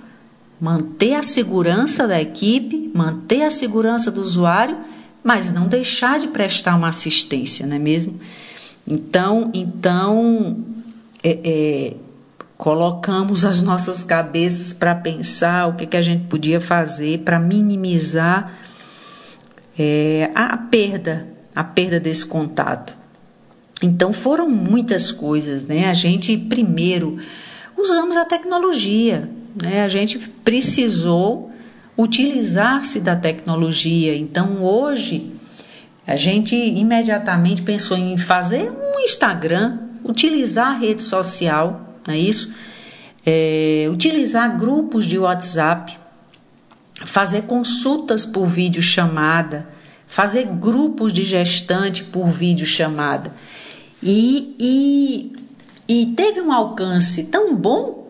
manter 0.59 1.15
a 1.15 1.23
segurança 1.23 2.07
da 2.07 2.21
equipe, 2.21 2.91
manter 2.93 3.43
a 3.43 3.51
segurança 3.51 4.11
do 4.11 4.21
usuário, 4.21 4.77
mas 5.23 5.51
não 5.51 5.67
deixar 5.67 6.19
de 6.19 6.27
prestar 6.27 6.75
uma 6.75 6.89
assistência, 6.89 7.65
não 7.65 7.75
é 7.75 7.79
mesmo? 7.79 8.19
Então, 8.87 9.49
então 9.53 10.57
é, 11.23 11.39
é, 11.43 11.97
colocamos 12.57 13.43
as 13.43 13.61
nossas 13.61 14.03
cabeças 14.03 14.73
para 14.73 14.95
pensar 14.95 15.67
o 15.67 15.73
que, 15.73 15.85
que 15.85 15.97
a 15.97 16.01
gente 16.01 16.27
podia 16.27 16.61
fazer 16.61 17.19
para 17.19 17.37
minimizar 17.37 18.53
é, 19.77 20.31
a 20.33 20.57
perda, 20.57 21.27
a 21.53 21.63
perda 21.63 21.99
desse 21.99 22.25
contato. 22.25 22.97
Então 23.81 24.13
foram 24.13 24.49
muitas 24.49 25.11
coisas, 25.11 25.63
né? 25.65 25.89
A 25.89 25.93
gente 25.93 26.37
primeiro 26.37 27.19
usamos 27.77 28.15
a 28.15 28.23
tecnologia, 28.23 29.29
né? 29.61 29.83
A 29.83 29.87
gente 29.87 30.17
precisou 30.17 31.51
utilizar-se 31.97 32.99
da 32.99 33.15
tecnologia. 33.15 34.15
Então, 34.15 34.63
hoje, 34.63 35.31
a 36.05 36.15
gente 36.15 36.55
imediatamente 36.55 37.61
pensou 37.61 37.97
em 37.97 38.17
fazer 38.17 38.69
um 38.69 38.99
Instagram, 38.99 39.79
utilizar 40.03 40.67
a 40.67 40.77
rede 40.77 41.01
social, 41.01 41.84
não 42.07 42.13
é 42.13 42.17
isso? 42.17 42.53
É, 43.25 43.87
utilizar 43.91 44.57
grupos 44.57 45.05
de 45.05 45.17
WhatsApp, 45.17 45.97
fazer 47.05 47.43
consultas 47.43 48.25
por 48.25 48.47
videochamada, 48.47 49.67
fazer 50.07 50.45
grupos 50.45 51.11
de 51.11 51.23
gestante 51.23 52.03
por 52.03 52.27
videochamada. 52.29 53.33
E, 54.01 54.55
e, 54.59 55.33
e 55.87 56.13
teve 56.15 56.41
um 56.41 56.51
alcance 56.51 57.25
tão 57.25 57.55
bom 57.55 58.05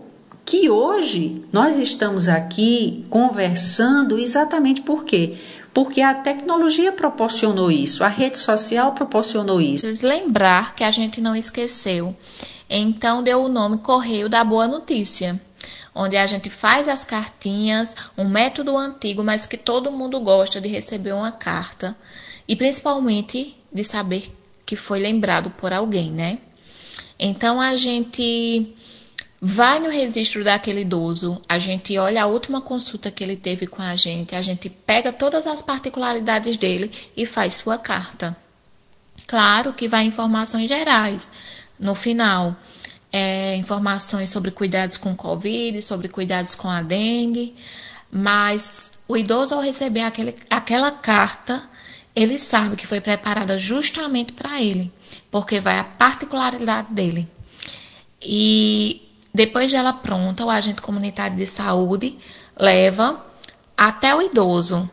que 0.45 0.69
hoje 0.69 1.41
nós 1.51 1.79
estamos 1.79 2.27
aqui 2.27 3.05
conversando 3.09 4.19
exatamente 4.19 4.81
por 4.81 5.03
quê? 5.03 5.35
Porque 5.73 6.01
a 6.01 6.13
tecnologia 6.13 6.91
proporcionou 6.91 7.71
isso, 7.71 8.03
a 8.03 8.07
rede 8.07 8.37
social 8.37 8.93
proporcionou 8.93 9.59
isso. 9.59 9.85
Lembrar 10.05 10.75
que 10.75 10.83
a 10.83 10.91
gente 10.91 11.19
não 11.19 11.35
esqueceu. 11.35 12.15
Então 12.69 13.23
deu 13.23 13.43
o 13.43 13.47
nome 13.47 13.77
Correio 13.77 14.27
da 14.27 14.43
Boa 14.43 14.67
Notícia, 14.67 15.39
onde 15.93 16.17
a 16.17 16.27
gente 16.27 16.49
faz 16.49 16.87
as 16.87 17.05
cartinhas, 17.05 17.95
um 18.17 18.27
método 18.27 18.75
antigo, 18.77 19.23
mas 19.23 19.45
que 19.45 19.57
todo 19.57 19.91
mundo 19.91 20.19
gosta 20.19 20.59
de 20.59 20.67
receber 20.67 21.13
uma 21.13 21.31
carta 21.31 21.95
e 22.47 22.55
principalmente 22.55 23.55
de 23.71 23.83
saber 23.83 24.31
que 24.65 24.75
foi 24.75 24.99
lembrado 24.99 25.51
por 25.51 25.71
alguém, 25.71 26.11
né? 26.11 26.39
Então 27.19 27.61
a 27.61 27.75
gente 27.75 28.75
Vai 29.47 29.79
no 29.79 29.89
registro 29.89 30.43
daquele 30.43 30.81
idoso, 30.81 31.39
a 31.47 31.59
gente 31.59 31.95
olha 31.99 32.23
a 32.23 32.25
última 32.25 32.61
consulta 32.61 33.11
que 33.11 33.23
ele 33.23 33.35
teve 33.35 33.67
com 33.67 33.81
a 33.81 33.95
gente, 33.95 34.33
a 34.33 34.41
gente 34.41 34.69
pega 34.69 35.13
todas 35.13 35.45
as 35.45 35.61
particularidades 35.61 36.57
dele 36.57 36.89
e 37.15 37.27
faz 37.27 37.53
sua 37.53 37.77
carta. 37.77 38.35
Claro 39.27 39.73
que 39.73 39.87
vai 39.87 40.03
informações 40.03 40.67
gerais. 40.67 41.29
No 41.79 41.95
final, 41.95 42.55
é, 43.11 43.55
informações 43.55 44.29
sobre 44.29 44.51
cuidados 44.51 44.97
com 44.97 45.15
Covid, 45.15 45.81
sobre 45.81 46.07
cuidados 46.07 46.55
com 46.55 46.69
a 46.69 46.81
dengue, 46.81 47.55
mas 48.11 48.99
o 49.07 49.17
idoso, 49.17 49.53
ao 49.53 49.61
receber 49.61 50.01
aquele, 50.01 50.35
aquela 50.49 50.91
carta, 50.91 51.63
ele 52.15 52.39
sabe 52.39 52.75
que 52.75 52.87
foi 52.87 53.01
preparada 53.01 53.57
justamente 53.57 54.33
para 54.33 54.61
ele, 54.61 54.91
porque 55.29 55.59
vai 55.59 55.79
a 55.79 55.83
particularidade 55.83 56.93
dele. 56.93 57.27
E 58.21 59.01
depois 59.33 59.69
de 59.69 59.75
ela 59.75 59.93
pronta, 59.93 60.45
o 60.45 60.49
agente 60.49 60.81
comunitário 60.81 61.35
de 61.35 61.45
saúde 61.45 62.17
leva 62.57 63.25
até 63.77 64.15
o 64.15 64.21
idoso 64.21 64.89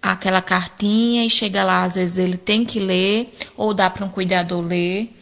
aquela 0.00 0.40
cartinha 0.40 1.24
e 1.24 1.30
chega 1.30 1.64
lá, 1.64 1.84
às 1.84 1.96
vezes 1.96 2.18
ele 2.18 2.36
tem 2.36 2.64
que 2.64 2.78
ler 2.78 3.32
ou 3.56 3.74
dá 3.74 3.90
para 3.90 4.04
um 4.04 4.08
cuidador 4.10 4.60
ler 4.60 5.17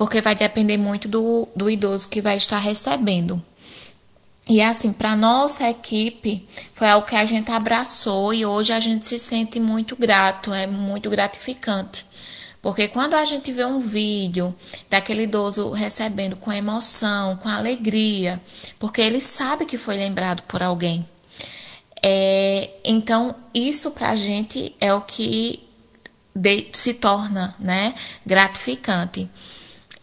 porque 0.00 0.22
vai 0.22 0.34
depender 0.34 0.78
muito 0.78 1.06
do, 1.06 1.46
do 1.54 1.68
idoso 1.68 2.08
que 2.08 2.22
vai 2.22 2.38
estar 2.38 2.56
recebendo. 2.56 3.44
E 4.48 4.62
assim, 4.62 4.94
para 4.94 5.14
nossa 5.14 5.68
equipe, 5.68 6.48
foi 6.72 6.88
algo 6.88 7.06
que 7.06 7.14
a 7.14 7.26
gente 7.26 7.50
abraçou 7.50 8.32
e 8.32 8.46
hoje 8.46 8.72
a 8.72 8.80
gente 8.80 9.04
se 9.04 9.18
sente 9.18 9.60
muito 9.60 9.94
grato, 9.94 10.54
é 10.54 10.66
muito 10.66 11.10
gratificante. 11.10 12.06
Porque 12.62 12.88
quando 12.88 13.12
a 13.12 13.26
gente 13.26 13.52
vê 13.52 13.66
um 13.66 13.78
vídeo 13.78 14.54
daquele 14.88 15.24
idoso 15.24 15.70
recebendo 15.70 16.34
com 16.34 16.50
emoção, 16.50 17.36
com 17.36 17.50
alegria, 17.50 18.40
porque 18.78 19.02
ele 19.02 19.20
sabe 19.20 19.66
que 19.66 19.76
foi 19.76 19.98
lembrado 19.98 20.40
por 20.44 20.62
alguém. 20.62 21.06
É, 22.02 22.70
então, 22.86 23.34
isso 23.52 23.90
para 23.90 24.12
a 24.12 24.16
gente 24.16 24.74
é 24.80 24.94
o 24.94 25.02
que 25.02 25.62
de, 26.34 26.68
se 26.72 26.94
torna 26.94 27.54
né, 27.60 27.94
gratificante. 28.24 29.28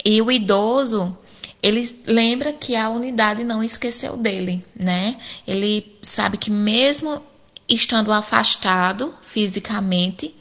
E 0.09 0.21
o 0.21 0.31
idoso, 0.31 1.17
ele 1.61 1.83
lembra 2.05 2.53
que 2.53 2.77
a 2.77 2.87
unidade 2.87 3.43
não 3.43 3.61
esqueceu 3.61 4.15
dele, 4.15 4.63
né? 4.73 5.17
Ele 5.45 5.97
sabe 6.01 6.37
que 6.37 6.49
mesmo 6.49 7.21
estando 7.67 8.13
afastado 8.13 9.13
fisicamente, 9.21 10.33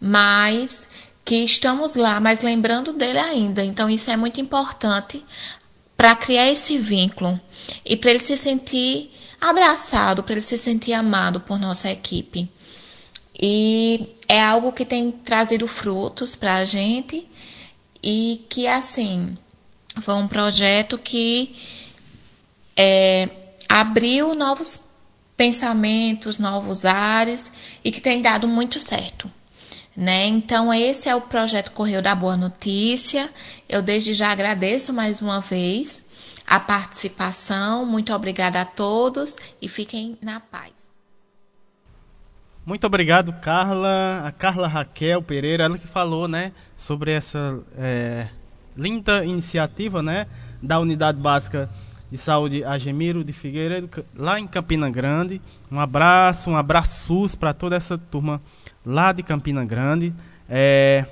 mas 0.00 0.88
que 1.24 1.36
estamos 1.36 1.94
lá, 1.94 2.18
mas 2.18 2.42
lembrando 2.42 2.92
dele 2.92 3.20
ainda. 3.20 3.64
Então, 3.64 3.88
isso 3.88 4.10
é 4.10 4.16
muito 4.16 4.40
importante 4.40 5.24
para 5.96 6.16
criar 6.16 6.50
esse 6.50 6.76
vínculo 6.76 7.40
e 7.84 7.96
para 7.96 8.10
ele 8.10 8.18
se 8.18 8.36
sentir 8.36 9.12
abraçado, 9.40 10.24
para 10.24 10.32
ele 10.32 10.42
se 10.42 10.58
sentir 10.58 10.94
amado 10.94 11.38
por 11.38 11.60
nossa 11.60 11.88
equipe. 11.88 12.50
E 13.40 14.16
é 14.26 14.42
algo 14.42 14.72
que 14.72 14.84
tem 14.84 15.12
trazido 15.12 15.68
frutos 15.68 16.34
para 16.34 16.56
a 16.56 16.64
gente 16.64 17.28
e 18.06 18.46
que, 18.48 18.68
assim, 18.68 19.36
foi 20.00 20.14
um 20.14 20.28
projeto 20.28 20.96
que 20.96 21.56
é, 22.76 23.28
abriu 23.68 24.32
novos 24.34 24.90
pensamentos, 25.36 26.38
novos 26.38 26.84
ares 26.84 27.50
e 27.84 27.90
que 27.90 28.00
tem 28.00 28.22
dado 28.22 28.46
muito 28.46 28.78
certo 28.78 29.28
né? 29.96 30.26
Então 30.26 30.72
esse 30.72 31.08
é 31.08 31.16
o 31.16 31.22
projeto 31.22 31.70
Correio 31.70 32.02
da 32.02 32.14
Boa 32.14 32.36
Notícia. 32.36 33.30
Eu 33.66 33.80
desde 33.80 34.12
já 34.12 34.30
agradeço 34.30 34.92
mais 34.92 35.22
uma 35.22 35.40
vez 35.40 36.04
a 36.46 36.60
participação. 36.60 37.86
Muito 37.86 38.12
obrigada 38.12 38.60
a 38.60 38.64
todos 38.66 39.36
e 39.60 39.68
fiquem 39.68 40.18
na 40.20 40.38
paz. 40.38 40.95
Muito 42.66 42.84
obrigado, 42.84 43.32
Carla, 43.34 44.24
a 44.26 44.32
Carla 44.32 44.66
Raquel 44.66 45.22
Pereira, 45.22 45.62
ela 45.62 45.78
que 45.78 45.86
falou, 45.86 46.26
né, 46.26 46.50
sobre 46.76 47.12
essa 47.12 47.62
é, 47.78 48.26
linda 48.76 49.24
iniciativa, 49.24 50.02
né, 50.02 50.26
da 50.60 50.80
Unidade 50.80 51.16
Básica 51.16 51.70
de 52.10 52.18
Saúde 52.18 52.64
Agemiro 52.64 53.22
de 53.22 53.32
Figueiredo, 53.32 53.88
lá 54.16 54.40
em 54.40 54.48
Campina 54.48 54.90
Grande. 54.90 55.40
Um 55.70 55.78
abraço, 55.78 56.50
um 56.50 56.56
abraço 56.56 57.38
para 57.38 57.54
toda 57.54 57.76
essa 57.76 57.96
turma 57.96 58.42
lá 58.84 59.12
de 59.12 59.22
Campina 59.22 59.64
Grande. 59.64 60.12
É, 60.48 61.06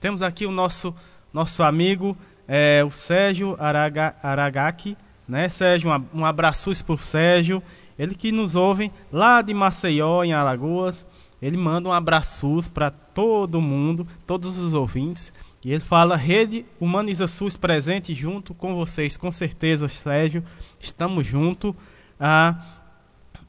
temos 0.00 0.22
aqui 0.22 0.44
o 0.44 0.50
nosso, 0.50 0.92
nosso 1.32 1.62
amigo, 1.62 2.16
é, 2.48 2.82
o 2.84 2.90
Sérgio 2.90 3.56
Araga, 3.60 4.16
Aragaki. 4.20 4.96
Né, 5.28 5.48
Sérgio, 5.48 5.88
um, 5.88 6.22
um 6.22 6.24
abraço 6.24 6.72
para 6.84 6.94
o 6.94 6.98
Sérgio. 6.98 7.62
Ele 8.00 8.14
que 8.14 8.32
nos 8.32 8.56
ouve 8.56 8.90
lá 9.12 9.42
de 9.42 9.52
Maceió, 9.52 10.24
em 10.24 10.32
Alagoas. 10.32 11.04
Ele 11.42 11.58
manda 11.58 11.86
um 11.86 11.92
abraço 11.92 12.58
para 12.72 12.90
todo 12.90 13.60
mundo, 13.60 14.08
todos 14.26 14.56
os 14.56 14.72
ouvintes. 14.72 15.30
E 15.62 15.70
ele 15.70 15.82
fala: 15.82 16.16
Rede 16.16 16.64
Humaniza 16.80 17.28
SUS 17.28 17.58
presente 17.58 18.14
junto 18.14 18.54
com 18.54 18.74
vocês, 18.74 19.18
com 19.18 19.30
certeza, 19.30 19.86
Sérgio. 19.86 20.42
Estamos 20.80 21.26
juntos. 21.26 21.74
Ah, 22.18 22.64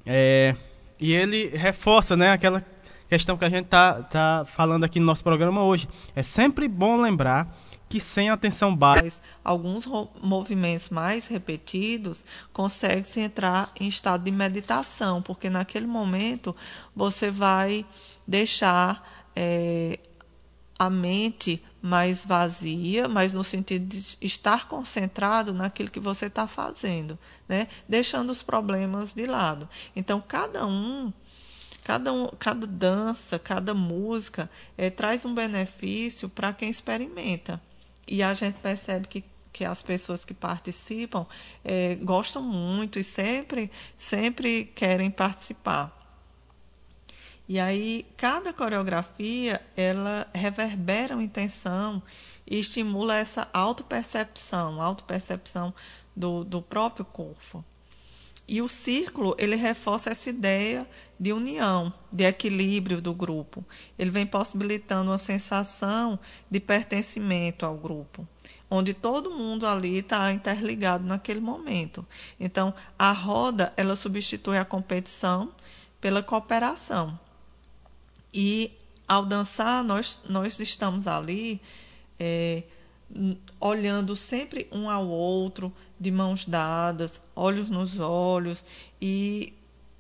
é, 0.06 0.54
e 1.00 1.14
ele 1.14 1.48
reforça 1.56 2.18
né, 2.18 2.32
aquela 2.32 2.62
questão 3.08 3.38
que 3.38 3.46
a 3.46 3.50
gente 3.50 3.66
está 3.66 4.04
tá 4.04 4.44
falando 4.46 4.84
aqui 4.84 5.00
no 5.00 5.06
nosso 5.06 5.24
programa 5.24 5.64
hoje. 5.64 5.88
É 6.14 6.24
sempre 6.24 6.68
bom 6.68 7.00
lembrar 7.00 7.58
que 7.92 8.00
sem 8.00 8.30
atenção 8.30 8.74
básica. 8.74 9.22
Alguns 9.44 9.86
movimentos 10.22 10.88
mais 10.88 11.28
repetidos 11.28 12.24
consegue-se 12.54 13.20
entrar 13.20 13.70
em 13.78 13.90
estado 13.90 14.24
de 14.24 14.32
meditação, 14.32 15.22
porque 15.22 15.50
naquele 15.50 15.86
momento 15.86 16.56
você 16.96 17.30
vai 17.30 17.86
deixar 18.26 19.28
é, 19.36 20.00
a 20.80 20.90
mente 20.90 21.62
mais 21.82 22.26
vazia, 22.26 23.10
mas 23.10 23.34
no 23.34 23.44
sentido 23.44 23.86
de 23.86 24.18
estar 24.22 24.70
concentrado 24.70 25.54
naquilo 25.54 25.92
que 25.92 26.00
você 26.00 26.28
está 26.28 26.48
fazendo, 26.48 27.20
né? 27.46 27.68
deixando 27.90 28.30
os 28.30 28.42
problemas 28.42 29.14
de 29.14 29.26
lado. 29.26 29.68
Então, 29.94 30.24
cada 30.26 30.66
um 30.66 31.12
Cada, 31.84 32.14
um, 32.14 32.28
cada 32.38 32.68
dança, 32.68 33.40
cada 33.40 33.74
música 33.74 34.48
é, 34.78 34.92
traz 34.92 35.26
um 35.26 35.34
benefício 35.34 36.30
para 36.30 36.54
quem 36.54 36.70
experimenta. 36.70 37.60
E 38.12 38.22
a 38.22 38.34
gente 38.34 38.56
percebe 38.56 39.08
que, 39.08 39.24
que 39.54 39.64
as 39.64 39.82
pessoas 39.82 40.26
que 40.26 40.34
participam 40.34 41.26
é, 41.64 41.96
gostam 41.96 42.44
muito 42.44 43.00
e 43.00 43.06
sempre, 43.06 43.72
sempre 43.96 44.66
querem 44.66 45.10
participar. 45.10 45.98
E 47.48 47.58
aí, 47.58 48.06
cada 48.18 48.52
coreografia, 48.52 49.62
ela 49.78 50.28
reverbera 50.36 51.16
uma 51.16 51.24
intenção 51.24 52.04
e 52.46 52.60
estimula 52.60 53.16
essa 53.16 53.48
autopercepção, 53.54 54.82
autopercepção 54.82 55.74
do, 56.14 56.44
do 56.44 56.62
próprio 56.62 57.06
corpo. 57.06 57.64
E 58.52 58.62
o 58.62 58.68
círculo, 58.68 59.34
ele 59.40 59.56
reforça 59.56 60.10
essa 60.10 60.30
ideia 60.30 60.86
de 61.18 61.32
união, 61.32 61.94
de 62.12 62.26
equilíbrio 62.26 63.00
do 63.00 63.14
grupo. 63.14 63.64
Ele 63.98 64.10
vem 64.10 64.26
possibilitando 64.26 65.10
uma 65.10 65.18
sensação 65.18 66.20
de 66.50 66.60
pertencimento 66.60 67.66
ao 67.66 67.78
grupo, 67.78 68.28
onde 68.70 68.94
todo 68.94 69.32
mundo 69.32 69.66
ali 69.66 70.00
está 70.00 70.34
interligado 70.34 71.06
naquele 71.06 71.40
momento. 71.40 72.06
Então, 72.38 72.74
a 73.00 73.14
roda, 73.14 73.72
ela 73.78 73.96
substitui 73.96 74.58
a 74.58 74.66
competição 74.66 75.54
pela 76.02 76.22
cooperação. 76.22 77.18
E 78.34 78.78
ao 79.08 79.26
dançar, 79.26 79.82
nós, 79.82 80.24
nós 80.28 80.60
estamos 80.60 81.08
ali 81.08 81.62
é, 82.20 82.64
olhando 83.60 84.16
sempre 84.16 84.68
um 84.72 84.90
ao 84.90 85.08
outro, 85.08 85.74
de 86.00 86.12
mãos 86.12 86.46
dadas, 86.46 87.22
olhos 87.36 87.70
nos 87.70 88.00
olhos, 88.00 88.64
e 89.02 89.54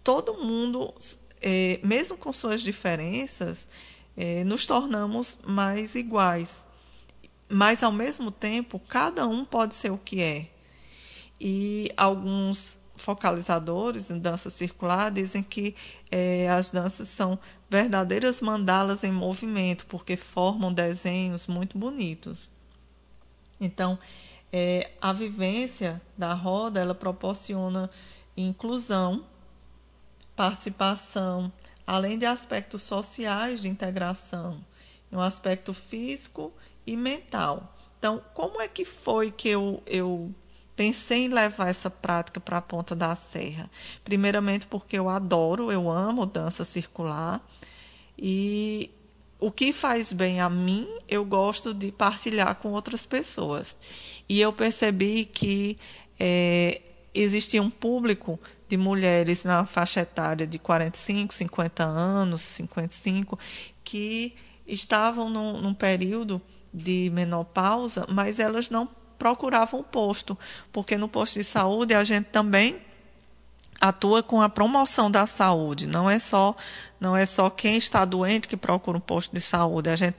todo 0.03 0.33
mundo, 0.33 0.93
é, 1.41 1.79
mesmo 1.83 2.17
com 2.17 2.33
suas 2.33 2.61
diferenças, 2.61 3.67
é, 4.17 4.43
nos 4.43 4.65
tornamos 4.65 5.37
mais 5.45 5.95
iguais. 5.95 6.65
Mas, 7.49 7.83
ao 7.83 7.91
mesmo 7.91 8.31
tempo, 8.31 8.79
cada 8.79 9.27
um 9.27 9.43
pode 9.43 9.75
ser 9.75 9.91
o 9.91 9.97
que 9.97 10.21
é. 10.21 10.49
E 11.39 11.91
alguns 11.97 12.77
focalizadores 12.95 14.11
em 14.11 14.19
dança 14.19 14.49
circular 14.49 15.11
dizem 15.11 15.41
que 15.41 15.75
é, 16.09 16.47
as 16.49 16.69
danças 16.69 17.09
são 17.09 17.37
verdadeiras 17.69 18.41
mandalas 18.41 19.03
em 19.03 19.11
movimento, 19.11 19.85
porque 19.87 20.15
formam 20.15 20.71
desenhos 20.71 21.47
muito 21.47 21.77
bonitos. 21.77 22.50
Então, 23.61 23.97
é, 24.51 24.91
a 24.99 25.13
vivência 25.13 26.01
da 26.17 26.33
roda 26.33 26.79
ela 26.79 26.95
proporciona 26.95 27.89
inclusão, 28.35 29.23
participação, 30.35 31.51
além 31.85 32.17
de 32.17 32.25
aspectos 32.25 32.81
sociais 32.81 33.61
de 33.61 33.69
integração, 33.69 34.65
um 35.11 35.21
aspecto 35.21 35.73
físico 35.73 36.51
e 36.85 36.97
mental. 36.97 37.75
Então, 37.99 38.21
como 38.33 38.61
é 38.61 38.67
que 38.67 38.83
foi 38.83 39.29
que 39.29 39.47
eu, 39.47 39.83
eu 39.85 40.33
pensei 40.75 41.25
em 41.25 41.27
levar 41.27 41.69
essa 41.69 41.89
prática 41.89 42.39
para 42.39 42.57
a 42.57 42.61
ponta 42.61 42.95
da 42.95 43.15
serra? 43.15 43.69
Primeiramente 44.03 44.65
porque 44.65 44.97
eu 44.97 45.07
adoro, 45.07 45.71
eu 45.71 45.89
amo 45.89 46.25
dança 46.25 46.65
circular 46.65 47.45
e 48.17 48.89
o 49.41 49.51
que 49.51 49.73
faz 49.73 50.13
bem 50.13 50.39
a 50.39 50.47
mim, 50.47 50.87
eu 51.09 51.25
gosto 51.25 51.73
de 51.73 51.91
partilhar 51.91 52.55
com 52.55 52.73
outras 52.73 53.07
pessoas. 53.07 53.75
E 54.29 54.39
eu 54.39 54.53
percebi 54.53 55.25
que 55.25 55.79
é, 56.19 56.79
existia 57.11 57.61
um 57.61 57.69
público 57.69 58.39
de 58.69 58.77
mulheres 58.77 59.43
na 59.43 59.65
faixa 59.65 60.01
etária 60.01 60.45
de 60.45 60.59
45, 60.59 61.33
50 61.33 61.83
anos, 61.83 62.41
55, 62.41 63.37
que 63.83 64.35
estavam 64.67 65.27
num, 65.27 65.59
num 65.59 65.73
período 65.73 66.39
de 66.71 67.09
menopausa, 67.11 68.05
mas 68.09 68.37
elas 68.37 68.69
não 68.69 68.87
procuravam 69.17 69.79
o 69.79 69.83
posto, 69.83 70.37
porque 70.71 70.99
no 70.99 71.09
posto 71.09 71.39
de 71.39 71.43
saúde 71.43 71.95
a 71.95 72.03
gente 72.03 72.25
também 72.25 72.79
atua 73.81 74.21
com 74.21 74.39
a 74.39 74.47
promoção 74.47 75.09
da 75.09 75.25
saúde. 75.25 75.87
Não 75.87 76.09
é 76.09 76.19
só 76.19 76.55
não 76.99 77.17
é 77.17 77.25
só 77.25 77.49
quem 77.49 77.77
está 77.77 78.05
doente 78.05 78.47
que 78.47 78.55
procura 78.55 78.95
um 78.97 79.01
posto 79.01 79.33
de 79.33 79.41
saúde. 79.41 79.89
A 79.89 79.95
gente 79.95 80.15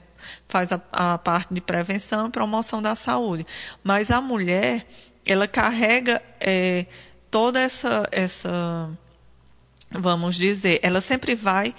faz 0.49 0.71
a, 0.71 0.81
a 0.91 1.17
parte 1.17 1.53
de 1.53 1.61
prevenção 1.61 2.27
e 2.27 2.29
promoção 2.29 2.81
da 2.81 2.93
saúde. 2.93 3.45
Mas 3.81 4.11
a 4.11 4.19
mulher, 4.19 4.85
ela 5.25 5.47
carrega 5.47 6.21
é, 6.41 6.85
toda 7.31 7.59
essa, 7.59 8.07
essa, 8.11 8.89
vamos 9.91 10.35
dizer, 10.35 10.79
ela 10.83 10.99
sempre 10.99 11.35
vai 11.35 11.73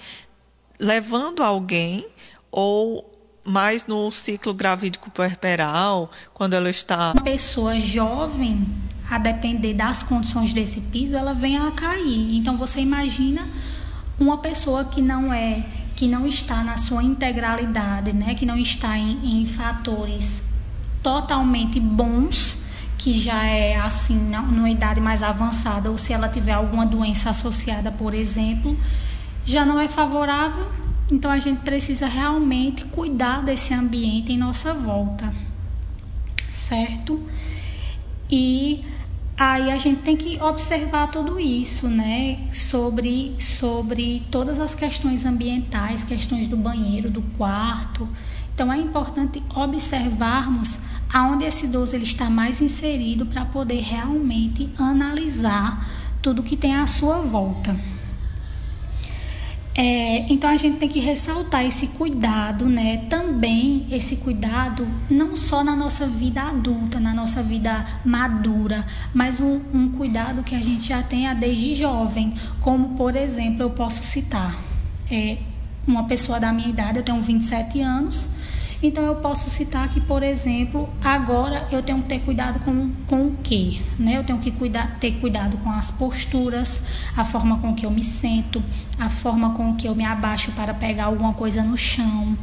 levando 0.79 1.43
alguém 1.43 2.05
ou 2.51 3.11
mais 3.43 3.85
no 3.85 4.09
ciclo 4.09 4.55
gravídico 4.55 5.11
puerperal, 5.11 6.09
quando 6.33 6.55
ela 6.55 6.69
está. 6.69 7.11
Uma 7.11 7.23
pessoa 7.23 7.79
jovem, 7.79 8.67
a 9.09 9.17
depender 9.17 9.73
das 9.73 10.03
condições 10.03 10.53
desse 10.53 10.81
piso, 10.81 11.15
ela 11.15 11.33
vem 11.33 11.57
a 11.57 11.71
cair. 11.71 12.35
Então 12.35 12.57
você 12.57 12.81
imagina 12.81 13.47
uma 14.19 14.37
pessoa 14.37 14.85
que 14.85 15.01
não 15.01 15.33
é, 15.33 15.65
que 15.95 16.07
não 16.07 16.25
está 16.25 16.63
na 16.63 16.77
sua 16.77 17.03
integralidade, 17.03 18.13
né, 18.13 18.35
que 18.35 18.45
não 18.45 18.57
está 18.57 18.97
em, 18.97 19.41
em 19.41 19.45
fatores 19.45 20.43
totalmente 21.03 21.79
bons, 21.79 22.65
que 22.97 23.19
já 23.19 23.43
é 23.45 23.75
assim, 23.75 24.17
numa 24.17 24.69
idade 24.69 24.99
mais 24.99 25.21
avançada, 25.21 25.91
ou 25.91 25.97
se 25.97 26.13
ela 26.13 26.27
tiver 26.27 26.53
alguma 26.53 26.85
doença 26.85 27.29
associada, 27.29 27.91
por 27.91 28.13
exemplo, 28.13 28.77
já 29.45 29.63
não 29.63 29.79
é 29.79 29.87
favorável 29.87 30.65
então 31.11 31.29
a 31.29 31.37
gente 31.37 31.61
precisa 31.61 32.07
realmente 32.07 32.83
cuidar 32.85 33.43
desse 33.43 33.73
ambiente 33.73 34.31
em 34.31 34.37
nossa 34.37 34.73
volta, 34.73 35.31
certo? 36.49 37.21
E 38.29 38.83
aí 39.37 39.71
a 39.71 39.77
gente 39.77 40.01
tem 40.01 40.15
que 40.15 40.41
observar 40.41 41.11
tudo 41.11 41.39
isso, 41.39 41.87
né? 41.89 42.47
Sobre, 42.53 43.35
sobre 43.39 44.23
todas 44.31 44.59
as 44.59 44.73
questões 44.73 45.25
ambientais, 45.25 46.03
questões 46.03 46.47
do 46.47 46.55
banheiro, 46.55 47.09
do 47.09 47.21
quarto. 47.37 48.07
Então 48.53 48.71
é 48.71 48.77
importante 48.77 49.43
observarmos 49.53 50.79
aonde 51.13 51.43
esse 51.43 51.65
idoso 51.65 51.95
ele 51.95 52.05
está 52.05 52.29
mais 52.29 52.61
inserido 52.61 53.25
para 53.25 53.43
poder 53.43 53.81
realmente 53.81 54.69
analisar 54.77 55.85
tudo 56.21 56.41
que 56.41 56.55
tem 56.55 56.75
à 56.75 56.87
sua 56.87 57.19
volta. 57.19 57.75
É, 59.77 60.31
então 60.31 60.49
a 60.49 60.55
gente 60.55 60.77
tem 60.77 60.87
que 60.87 61.01
ressaltar 61.01 61.65
esse 61.65 61.87
cuidado, 61.87 62.65
né? 62.65 63.05
Também 63.09 63.85
esse 63.91 64.15
cuidado 64.15 64.87
não 65.09 65.35
só 65.35 65.65
na 65.65 65.75
nossa 65.75 66.07
vida 66.07 66.43
adulta, 66.43 66.97
na 66.97 67.13
nossa 67.13 67.43
vida 67.43 67.85
madura, 68.05 68.85
mas 69.13 69.41
um, 69.41 69.59
um 69.73 69.91
cuidado 69.91 70.43
que 70.43 70.55
a 70.55 70.61
gente 70.61 70.87
já 70.87 71.03
tenha 71.03 71.33
desde 71.33 71.75
jovem, 71.75 72.35
como 72.61 72.95
por 72.95 73.17
exemplo 73.17 73.63
eu 73.63 73.69
posso 73.69 74.01
citar 74.01 74.57
é, 75.11 75.39
uma 75.85 76.05
pessoa 76.05 76.39
da 76.39 76.53
minha 76.53 76.69
idade, 76.69 76.99
eu 76.99 77.03
tenho 77.03 77.21
27 77.21 77.81
anos, 77.81 78.29
então 78.81 79.03
eu 79.03 79.15
posso 79.15 79.49
citar 79.49 79.89
que, 79.89 80.01
por 80.01 80.23
exemplo, 80.23 80.89
agora 81.03 81.67
eu 81.71 81.81
tenho 81.81 82.01
que 82.01 82.09
ter 82.09 82.19
cuidado 82.19 82.59
com, 82.59 82.91
com 83.07 83.27
o 83.27 83.37
quê? 83.43 83.79
Né? 83.97 84.17
Eu 84.17 84.23
tenho 84.23 84.39
que 84.39 84.51
cuidar, 84.51 84.97
ter 84.99 85.13
cuidado 85.19 85.57
com 85.57 85.71
as 85.71 85.91
posturas, 85.91 86.83
a 87.15 87.23
forma 87.23 87.59
com 87.59 87.73
que 87.73 87.85
eu 87.85 87.91
me 87.91 88.03
sento, 88.03 88.61
a 88.99 89.09
forma 89.09 89.51
com 89.51 89.75
que 89.75 89.87
eu 89.87 89.95
me 89.95 90.05
abaixo 90.05 90.51
para 90.51 90.73
pegar 90.73 91.05
alguma 91.05 91.33
coisa 91.33 91.63
no 91.63 91.77
chão, 91.77 92.37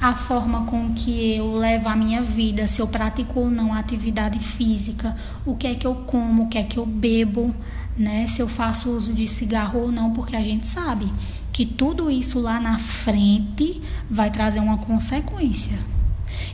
a 0.00 0.14
forma 0.14 0.64
com 0.66 0.92
que 0.92 1.36
eu 1.36 1.56
levo 1.56 1.88
a 1.88 1.96
minha 1.96 2.22
vida, 2.22 2.66
se 2.66 2.80
eu 2.80 2.86
pratico 2.86 3.40
ou 3.40 3.50
não 3.50 3.72
atividade 3.72 4.38
física, 4.38 5.16
o 5.46 5.56
que 5.56 5.66
é 5.66 5.74
que 5.74 5.86
eu 5.86 5.94
como, 5.94 6.44
o 6.44 6.48
que 6.48 6.58
é 6.58 6.62
que 6.62 6.78
eu 6.78 6.86
bebo, 6.86 7.54
né? 7.96 8.26
Se 8.26 8.42
eu 8.42 8.48
faço 8.48 8.90
uso 8.90 9.12
de 9.12 9.26
cigarro 9.26 9.80
ou 9.80 9.92
não, 9.92 10.12
porque 10.12 10.36
a 10.36 10.42
gente 10.42 10.66
sabe 10.66 11.10
que 11.54 11.64
tudo 11.64 12.10
isso 12.10 12.40
lá 12.40 12.58
na 12.58 12.80
frente 12.80 13.80
vai 14.10 14.28
trazer 14.28 14.58
uma 14.58 14.76
consequência. 14.76 15.78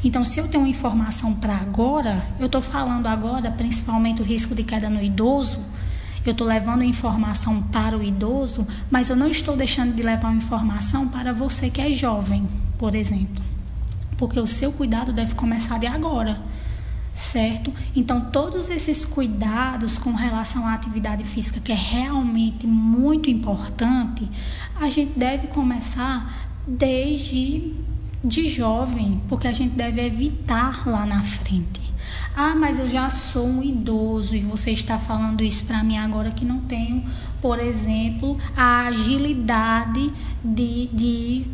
Então, 0.04 0.26
se 0.26 0.38
eu 0.38 0.46
tenho 0.46 0.66
informação 0.66 1.32
para 1.34 1.56
agora, 1.56 2.26
eu 2.38 2.44
estou 2.44 2.60
falando 2.60 3.06
agora, 3.06 3.50
principalmente 3.50 4.20
o 4.20 4.24
risco 4.24 4.54
de 4.54 4.62
queda 4.62 4.90
no 4.90 5.02
idoso, 5.02 5.64
eu 6.24 6.32
estou 6.32 6.46
levando 6.46 6.84
informação 6.84 7.62
para 7.62 7.96
o 7.96 8.02
idoso, 8.02 8.68
mas 8.90 9.08
eu 9.08 9.16
não 9.16 9.28
estou 9.28 9.56
deixando 9.56 9.94
de 9.94 10.02
levar 10.02 10.36
informação 10.36 11.08
para 11.08 11.32
você 11.32 11.70
que 11.70 11.80
é 11.80 11.90
jovem, 11.92 12.46
por 12.76 12.94
exemplo. 12.94 13.42
Porque 14.18 14.38
o 14.38 14.46
seu 14.46 14.70
cuidado 14.70 15.14
deve 15.14 15.34
começar 15.34 15.78
de 15.78 15.86
agora 15.86 16.38
certo? 17.14 17.72
Então, 17.94 18.20
todos 18.20 18.70
esses 18.70 19.04
cuidados 19.04 19.98
com 19.98 20.12
relação 20.12 20.66
à 20.66 20.74
atividade 20.74 21.24
física, 21.24 21.60
que 21.60 21.72
é 21.72 21.76
realmente 21.76 22.66
muito 22.66 23.28
importante, 23.28 24.28
a 24.80 24.88
gente 24.88 25.18
deve 25.18 25.48
começar 25.48 26.48
desde 26.66 27.74
de 28.22 28.48
jovem, 28.48 29.20
porque 29.28 29.48
a 29.48 29.52
gente 29.52 29.74
deve 29.74 30.04
evitar 30.04 30.86
lá 30.86 31.06
na 31.06 31.22
frente. 31.22 31.80
Ah, 32.36 32.54
mas 32.54 32.78
eu 32.78 32.88
já 32.88 33.08
sou 33.10 33.46
um 33.46 33.62
idoso 33.62 34.36
e 34.36 34.40
você 34.40 34.70
está 34.70 34.98
falando 34.98 35.42
isso 35.42 35.64
para 35.64 35.82
mim 35.82 35.96
agora 35.96 36.30
que 36.30 36.44
não 36.44 36.60
tenho, 36.60 37.04
por 37.40 37.58
exemplo, 37.58 38.38
a 38.56 38.86
agilidade 38.86 40.12
de, 40.44 40.86
de 40.88 41.46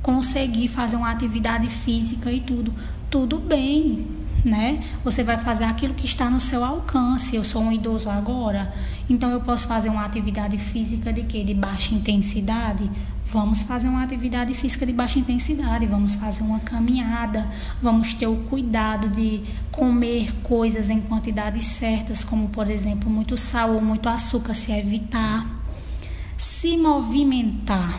conseguir 0.00 0.68
fazer 0.68 0.96
uma 0.96 1.10
atividade 1.10 1.68
física 1.68 2.30
e 2.32 2.40
tudo. 2.40 2.72
Tudo 3.10 3.38
bem, 3.38 4.06
né? 4.44 4.82
Você 5.04 5.22
vai 5.22 5.38
fazer 5.38 5.64
aquilo 5.64 5.94
que 5.94 6.06
está 6.06 6.28
no 6.28 6.40
seu 6.40 6.64
alcance. 6.64 7.36
Eu 7.36 7.44
sou 7.44 7.62
um 7.62 7.72
idoso 7.72 8.10
agora, 8.10 8.72
então 9.08 9.30
eu 9.30 9.40
posso 9.40 9.66
fazer 9.66 9.88
uma 9.88 10.04
atividade 10.04 10.58
física 10.58 11.12
de 11.12 11.22
quê? 11.22 11.44
De 11.44 11.54
baixa 11.54 11.94
intensidade? 11.94 12.90
Vamos 13.26 13.62
fazer 13.62 13.88
uma 13.88 14.02
atividade 14.02 14.52
física 14.52 14.84
de 14.84 14.92
baixa 14.92 15.18
intensidade, 15.18 15.86
vamos 15.86 16.16
fazer 16.16 16.42
uma 16.42 16.60
caminhada, 16.60 17.48
vamos 17.80 18.12
ter 18.12 18.26
o 18.26 18.36
cuidado 18.36 19.08
de 19.08 19.42
comer 19.70 20.34
coisas 20.42 20.90
em 20.90 21.00
quantidades 21.00 21.64
certas, 21.64 22.24
como 22.24 22.48
por 22.48 22.68
exemplo, 22.68 23.08
muito 23.08 23.34
sal 23.36 23.72
ou 23.74 23.80
muito 23.80 24.08
açúcar, 24.08 24.52
se 24.52 24.70
evitar. 24.72 25.46
Se 26.36 26.76
movimentar. 26.76 27.96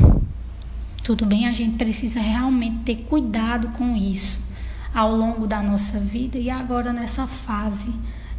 Tudo 1.01 1.25
bem, 1.25 1.47
a 1.47 1.53
gente 1.53 1.77
precisa 1.77 2.19
realmente 2.19 2.83
ter 2.83 2.95
cuidado 2.97 3.69
com 3.69 3.95
isso 3.95 4.52
ao 4.93 5.15
longo 5.15 5.47
da 5.47 5.61
nossa 5.61 5.99
vida 5.99 6.37
e 6.37 6.49
agora 6.49 6.93
nessa 6.93 7.25
fase 7.25 7.93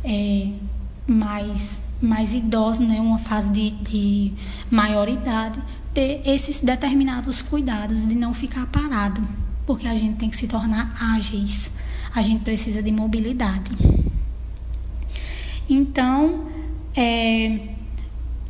é, 0.04 0.50
mais, 1.06 1.82
mais 2.00 2.32
idosa, 2.32 2.84
né, 2.84 3.00
uma 3.00 3.18
fase 3.18 3.50
de, 3.50 3.70
de 3.70 4.32
maioridade, 4.70 5.60
ter 5.92 6.22
esses 6.24 6.60
determinados 6.60 7.42
cuidados 7.42 8.06
de 8.06 8.14
não 8.14 8.32
ficar 8.32 8.66
parado, 8.66 9.22
porque 9.66 9.86
a 9.86 9.94
gente 9.94 10.16
tem 10.16 10.30
que 10.30 10.36
se 10.36 10.46
tornar 10.46 10.96
ágeis, 11.00 11.72
a 12.14 12.22
gente 12.22 12.44
precisa 12.44 12.82
de 12.82 12.92
mobilidade. 12.92 13.70
Então, 15.68 16.46
é, 16.94 17.68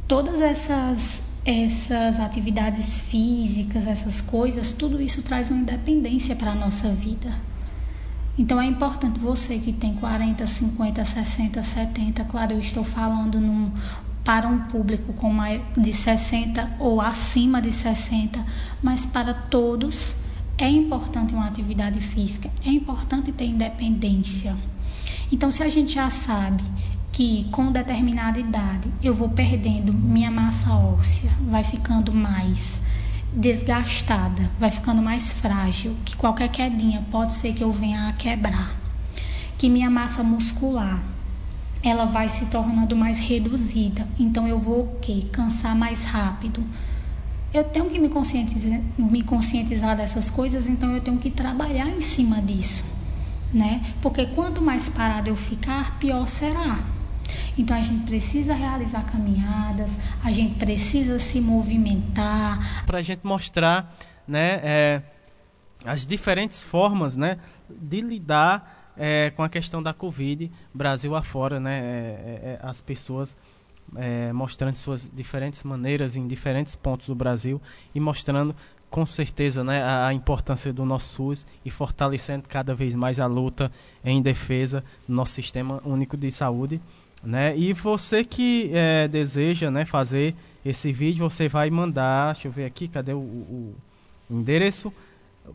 todas 0.07 0.41
essas 0.41 1.23
essas 1.45 2.21
atividades 2.21 2.97
físicas, 2.97 3.87
essas 3.87 4.21
coisas, 4.23 4.73
tudo 4.73 5.01
isso 5.01 5.23
traz 5.23 5.51
uma 5.51 5.61
independência 5.61 6.35
para 6.35 6.53
a 6.53 6.55
nossa 6.55 6.89
vida. 6.89 7.31
Então 8.37 8.61
é 8.61 8.67
importante 8.67 9.21
você 9.21 9.59
que 9.59 9.73
tem 9.73 9.95
40, 9.95 10.47
50, 10.47 11.05
60, 11.05 11.63
70, 11.63 12.25
claro, 12.25 12.53
eu 12.53 12.59
estou 12.59 12.83
falando 12.83 13.41
num, 13.41 13.71
para 14.25 14.49
um 14.49 14.61
público 14.61 15.13
com 15.13 15.33
mais 15.33 15.63
de 15.77 15.93
60 15.93 16.77
ou 16.81 17.01
acima 17.01 17.63
de 17.63 17.71
60, 17.71 18.45
mas 18.83 19.07
para 19.07 19.33
todos 19.35 20.17
é 20.59 20.69
importante 20.69 21.35
uma 21.35 21.47
atividade 21.47 22.01
física, 22.01 22.51
é 22.65 22.71
importante 22.71 23.31
ter 23.31 23.45
independência. 23.45 24.57
Então, 25.31 25.51
se 25.51 25.63
a 25.63 25.69
gente 25.69 25.95
já 25.95 26.11
sabe 26.11 26.63
que 27.13 27.45
com 27.51 27.71
determinada 27.71 28.41
idade 28.41 28.89
eu 29.03 29.15
vou 29.15 29.29
perdendo 29.29 29.93
minha 29.93 30.31
massa 30.31 30.75
óssea, 30.75 31.31
vai 31.49 31.63
ficando 31.63 32.13
mais 32.13 32.83
desgastada, 33.35 34.49
vai 34.61 34.71
ficando 34.71 35.03
mais 35.03 35.33
frágil, 35.33 35.97
que 36.05 36.17
qualquer 36.17 36.49
quedinha 36.49 37.05
pode 37.11 37.33
ser 37.33 37.53
que 37.53 37.65
eu 37.65 37.73
venha 37.73 38.09
a 38.09 38.13
quebrar, 38.13 38.77
que 39.59 39.69
minha 39.69 39.91
massa 39.91 40.23
muscular 40.23 41.03
ela 41.83 42.07
vai 42.07 42.29
se 42.29 42.47
tornando 42.47 42.97
mais 42.97 43.19
reduzida, 43.19 44.09
então 44.19 44.49
eu 44.49 44.59
vou? 44.59 45.01
Cansar 45.31 45.77
mais 45.77 46.05
rápido. 46.05 46.65
Eu 47.53 47.63
tenho 47.63 47.91
que 47.91 47.99
me 47.99 48.09
conscientizar, 48.09 48.81
me 48.97 49.23
conscientizar 49.23 49.97
dessas 49.97 50.31
coisas, 50.31 50.69
então 50.69 50.93
eu 50.93 51.01
tenho 51.01 51.19
que 51.19 51.31
trabalhar 51.31 51.89
em 51.89 52.01
cima 52.01 52.41
disso, 52.41 52.85
né? 53.53 53.95
Porque 54.01 54.27
quanto 54.27 54.63
mais 54.63 54.89
parado 54.89 55.29
eu 55.29 55.37
ficar, 55.37 55.99
pior 55.99 56.27
será. 56.27 56.94
Então 57.57 57.77
a 57.77 57.81
gente 57.81 58.05
precisa 58.05 58.55
realizar 58.55 59.05
caminhadas, 59.05 59.99
a 60.23 60.31
gente 60.31 60.57
precisa 60.59 61.19
se 61.19 61.41
movimentar. 61.41 62.85
Para 62.85 62.99
a 62.99 63.03
gente 63.03 63.25
mostrar 63.25 63.97
né, 64.27 64.61
é, 64.63 65.03
as 65.85 66.07
diferentes 66.07 66.63
formas 66.63 67.17
né, 67.17 67.39
de 67.69 68.01
lidar 68.01 68.93
é, 68.97 69.31
com 69.31 69.43
a 69.43 69.49
questão 69.49 69.83
da 69.83 69.93
Covid, 69.93 70.51
Brasil 70.73 71.15
afora, 71.15 71.61
né, 71.61 71.79
é, 71.79 71.83
é, 71.83 72.51
é 72.53 72.59
as 72.63 72.81
pessoas 72.81 73.37
é, 73.97 74.33
mostrando 74.33 74.77
suas 74.77 75.11
diferentes 75.13 75.63
maneiras 75.63 76.17
em 76.17 76.27
diferentes 76.27 76.75
pontos 76.75 77.07
do 77.07 77.15
Brasil 77.15 77.61
e 77.95 78.01
mostrando 78.01 78.55
com 78.91 79.05
certeza 79.05 79.65
né, 79.65 79.83
a, 79.83 80.13
importância 80.15 80.73
do 80.73 80.85
nosso 80.85 81.15
SUS 81.15 81.47
e 81.65 81.71
fortalecendo 81.71 82.49
cada 82.49 82.75
vez 82.75 82.95
mais 82.95 83.19
a 83.19 83.27
luta 83.27 83.71
em 84.05 84.23
defesa 84.23 84.85
do 85.07 85.15
nosso 85.15 85.33
sistema 85.33 85.83
único 85.85 86.17
de 86.17 86.31
saúde. 86.31 86.81
Né? 87.25 87.57
E 87.57 87.73
você 87.73 88.23
que 88.23 88.71
é, 88.73 89.09
deseja 89.09 89.71
né, 89.71 89.85
fazer 89.85 90.35
esse 90.65 90.93
vídeo, 90.93 91.29
você 91.29 91.49
vai 91.49 91.71
mandar, 91.71 92.33
deixa 92.33 92.49
eu 92.49 92.53
ver 92.53 92.65
aqui, 92.65 92.89
cadê 92.89 93.13
o, 93.13 93.19
o, 93.19 93.75
endereço? 94.31 94.93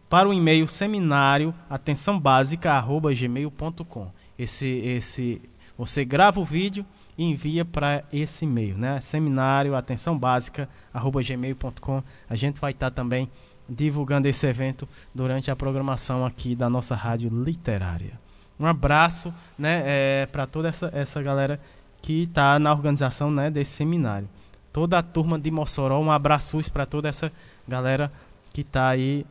Para 0.10 0.30
o 0.30 0.34
e-mail 0.34 0.68
seminário 0.68 1.54
atenção 1.70 2.20
básica 2.20 2.72
arroba 2.72 3.14
gmail.com. 3.14 4.12
Esse, 4.38 4.68
esse, 4.68 5.42
você 5.78 6.06
grava 6.06 6.40
o 6.40 6.46
vídeo 6.46 6.86
e 7.18 7.24
envia 7.24 7.66
para 7.66 8.04
esse 8.14 8.46
e-mail, 8.46 8.78
né? 8.78 9.02
Seminário 9.02 9.76
atenção 9.76 10.18
básica 10.18 10.70
arroba 10.94 11.22
gmail.com. 11.22 12.04
A 12.30 12.36
gente 12.36 12.60
vai 12.60 12.72
estar 12.72 12.92
tá 12.92 12.96
também 12.96 13.30
divulgando 13.68 14.28
esse 14.28 14.48
evento 14.48 14.88
durante 15.14 15.52
a 15.52 15.56
programação 15.56 16.26
aqui 16.26 16.56
da 16.56 16.70
nossa 16.70 16.96
rádio 16.96 17.30
literária. 17.30 18.20
Um 18.60 18.66
abraço, 18.66 19.34
né, 19.58 19.84
é, 19.86 20.26
para 20.26 20.46
toda 20.46 20.68
essa, 20.68 20.90
essa 20.94 21.22
galera 21.22 21.60
que 22.02 22.24
está 22.24 22.60
na 22.60 22.72
organização, 22.72 23.32
né, 23.32 23.50
desse 23.50 23.72
seminário. 23.72 24.28
Toda 24.74 25.00
a 25.00 25.04
turma 25.04 25.40
de 25.40 25.50
Mossoró, 25.50 26.00
um 26.00 26.12
abraço 26.12 26.60
para 26.72 26.86
toda 26.86 27.08
essa 27.08 27.32
galera 27.68 28.12
que 28.54 28.62
está 28.62 28.90
aí 28.90 29.26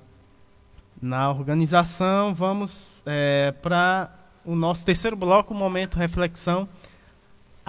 na 1.00 1.30
organização. 1.30 2.34
Vamos 2.34 3.02
é, 3.06 3.52
para 3.62 4.10
o 4.44 4.54
nosso 4.54 4.84
terceiro 4.84 5.16
bloco, 5.16 5.54
momento 5.54 5.96
reflexão 5.96 6.68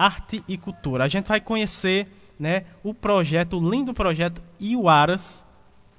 arte 0.00 0.42
e 0.48 0.56
cultura. 0.56 1.04
A 1.04 1.08
gente 1.08 1.26
vai 1.26 1.42
conhecer 1.42 2.08
né, 2.38 2.64
o 2.82 2.94
projeto, 2.94 3.58
o 3.58 3.70
lindo 3.70 3.92
projeto 3.92 4.42
Iuaras, 4.58 5.44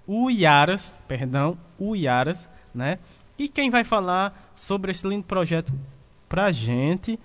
Uiaras, 0.07 1.05
perdão, 1.07 1.55
Uiaras, 1.79 2.49
né? 2.73 2.97
E 3.37 3.47
quem 3.47 3.69
vai 3.69 3.83
falar 3.83 4.51
sobre 4.55 4.91
esse 4.91 5.07
lindo 5.07 5.25
projeto 5.25 5.73
pra 6.29 6.51
gente 6.51 7.19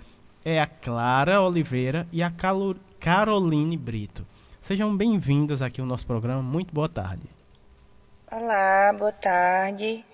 é 0.44 0.60
a 0.60 0.66
Clara 0.66 1.42
Oliveira 1.42 2.06
e 2.12 2.22
a 2.22 2.32
Caroline 3.00 3.76
Brito. 3.76 4.26
Sejam 4.60 4.96
bem-vindas 4.96 5.62
aqui 5.62 5.80
ao 5.80 5.86
nosso 5.86 6.06
programa. 6.06 6.42
Muito 6.42 6.74
boa 6.74 6.88
tarde. 6.88 7.24
Olá, 8.30 8.92
boa 8.92 9.12
tarde. 9.12 10.04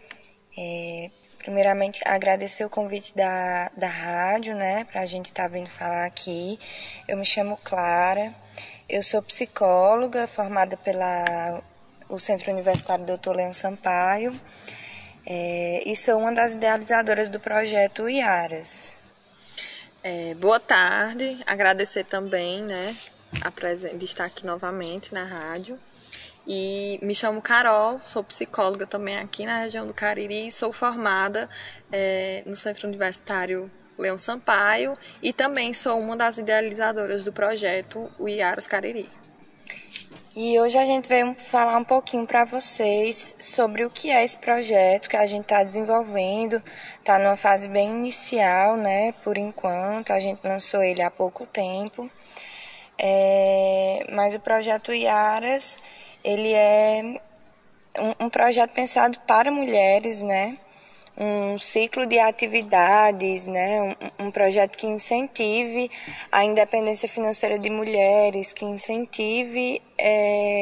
É, 0.56 1.10
Primeiramente, 1.42 2.00
agradecer 2.06 2.64
o 2.64 2.70
convite 2.70 3.12
da, 3.16 3.68
da 3.76 3.88
rádio, 3.88 4.54
né, 4.54 4.84
para 4.84 5.00
a 5.00 5.06
gente 5.06 5.26
estar 5.26 5.42
tá 5.42 5.48
vindo 5.48 5.68
falar 5.68 6.06
aqui. 6.06 6.56
Eu 7.08 7.16
me 7.16 7.26
chamo 7.26 7.58
Clara, 7.64 8.32
eu 8.88 9.02
sou 9.02 9.20
psicóloga, 9.20 10.28
formada 10.28 10.76
pela 10.76 11.60
o 12.08 12.16
Centro 12.16 12.52
Universitário 12.52 13.04
Dr. 13.04 13.30
Leão 13.30 13.52
Sampaio, 13.52 14.32
é, 15.26 15.82
e 15.86 15.94
sou 15.94 16.18
uma 16.18 16.32
das 16.32 16.54
idealizadoras 16.54 17.28
do 17.28 17.38
projeto 17.38 18.08
IARAS. 18.08 18.96
É, 20.02 20.34
boa 20.34 20.58
tarde, 20.58 21.40
agradecer 21.46 22.04
também, 22.04 22.62
né, 22.62 22.96
a 23.40 23.50
de 23.96 24.04
estar 24.04 24.24
aqui 24.24 24.44
novamente 24.44 25.14
na 25.14 25.24
rádio. 25.24 25.78
E 26.46 26.98
me 27.02 27.14
chamo 27.14 27.40
Carol, 27.40 28.00
sou 28.04 28.24
psicóloga 28.24 28.84
também 28.84 29.16
aqui 29.16 29.46
na 29.46 29.60
região 29.60 29.86
do 29.86 29.94
Cariri, 29.94 30.50
sou 30.50 30.72
formada 30.72 31.48
é, 31.92 32.42
no 32.44 32.56
Centro 32.56 32.88
Universitário 32.88 33.70
Leão 33.96 34.18
Sampaio 34.18 34.94
e 35.22 35.32
também 35.32 35.72
sou 35.72 36.00
uma 36.00 36.16
das 36.16 36.38
idealizadoras 36.38 37.24
do 37.24 37.32
projeto 37.32 38.10
O 38.18 38.28
Iaras 38.28 38.66
Cariri. 38.66 39.21
E 40.34 40.58
hoje 40.58 40.78
a 40.78 40.86
gente 40.86 41.06
veio 41.06 41.34
falar 41.34 41.76
um 41.76 41.84
pouquinho 41.84 42.26
para 42.26 42.46
vocês 42.46 43.36
sobre 43.38 43.84
o 43.84 43.90
que 43.90 44.10
é 44.10 44.24
esse 44.24 44.38
projeto 44.38 45.10
que 45.10 45.16
a 45.16 45.26
gente 45.26 45.42
está 45.42 45.62
desenvolvendo. 45.62 46.62
Está 46.98 47.18
numa 47.18 47.36
fase 47.36 47.68
bem 47.68 47.90
inicial, 47.90 48.74
né? 48.78 49.12
Por 49.22 49.36
enquanto, 49.36 50.10
a 50.10 50.18
gente 50.18 50.40
lançou 50.42 50.82
ele 50.82 51.02
há 51.02 51.10
pouco 51.10 51.44
tempo. 51.44 52.10
É, 52.98 54.06
mas 54.10 54.34
o 54.34 54.40
projeto 54.40 54.94
Iaras 54.94 55.78
ele 56.24 56.54
é 56.54 57.20
um, 57.98 58.24
um 58.24 58.30
projeto 58.30 58.70
pensado 58.70 59.18
para 59.26 59.50
mulheres, 59.50 60.22
né? 60.22 60.56
Um 61.16 61.58
ciclo 61.58 62.06
de 62.06 62.18
atividades, 62.18 63.46
né? 63.46 63.96
Um, 64.18 64.26
um, 64.26 64.30
projeto 64.30 64.76
que 64.76 64.86
incentive 64.86 65.90
a 66.30 66.44
independência 66.44 67.08
financeira 67.08 67.58
de 67.58 67.68
mulheres, 67.68 68.52
que 68.52 68.64
incentive 68.64 69.82
é, 69.98 70.60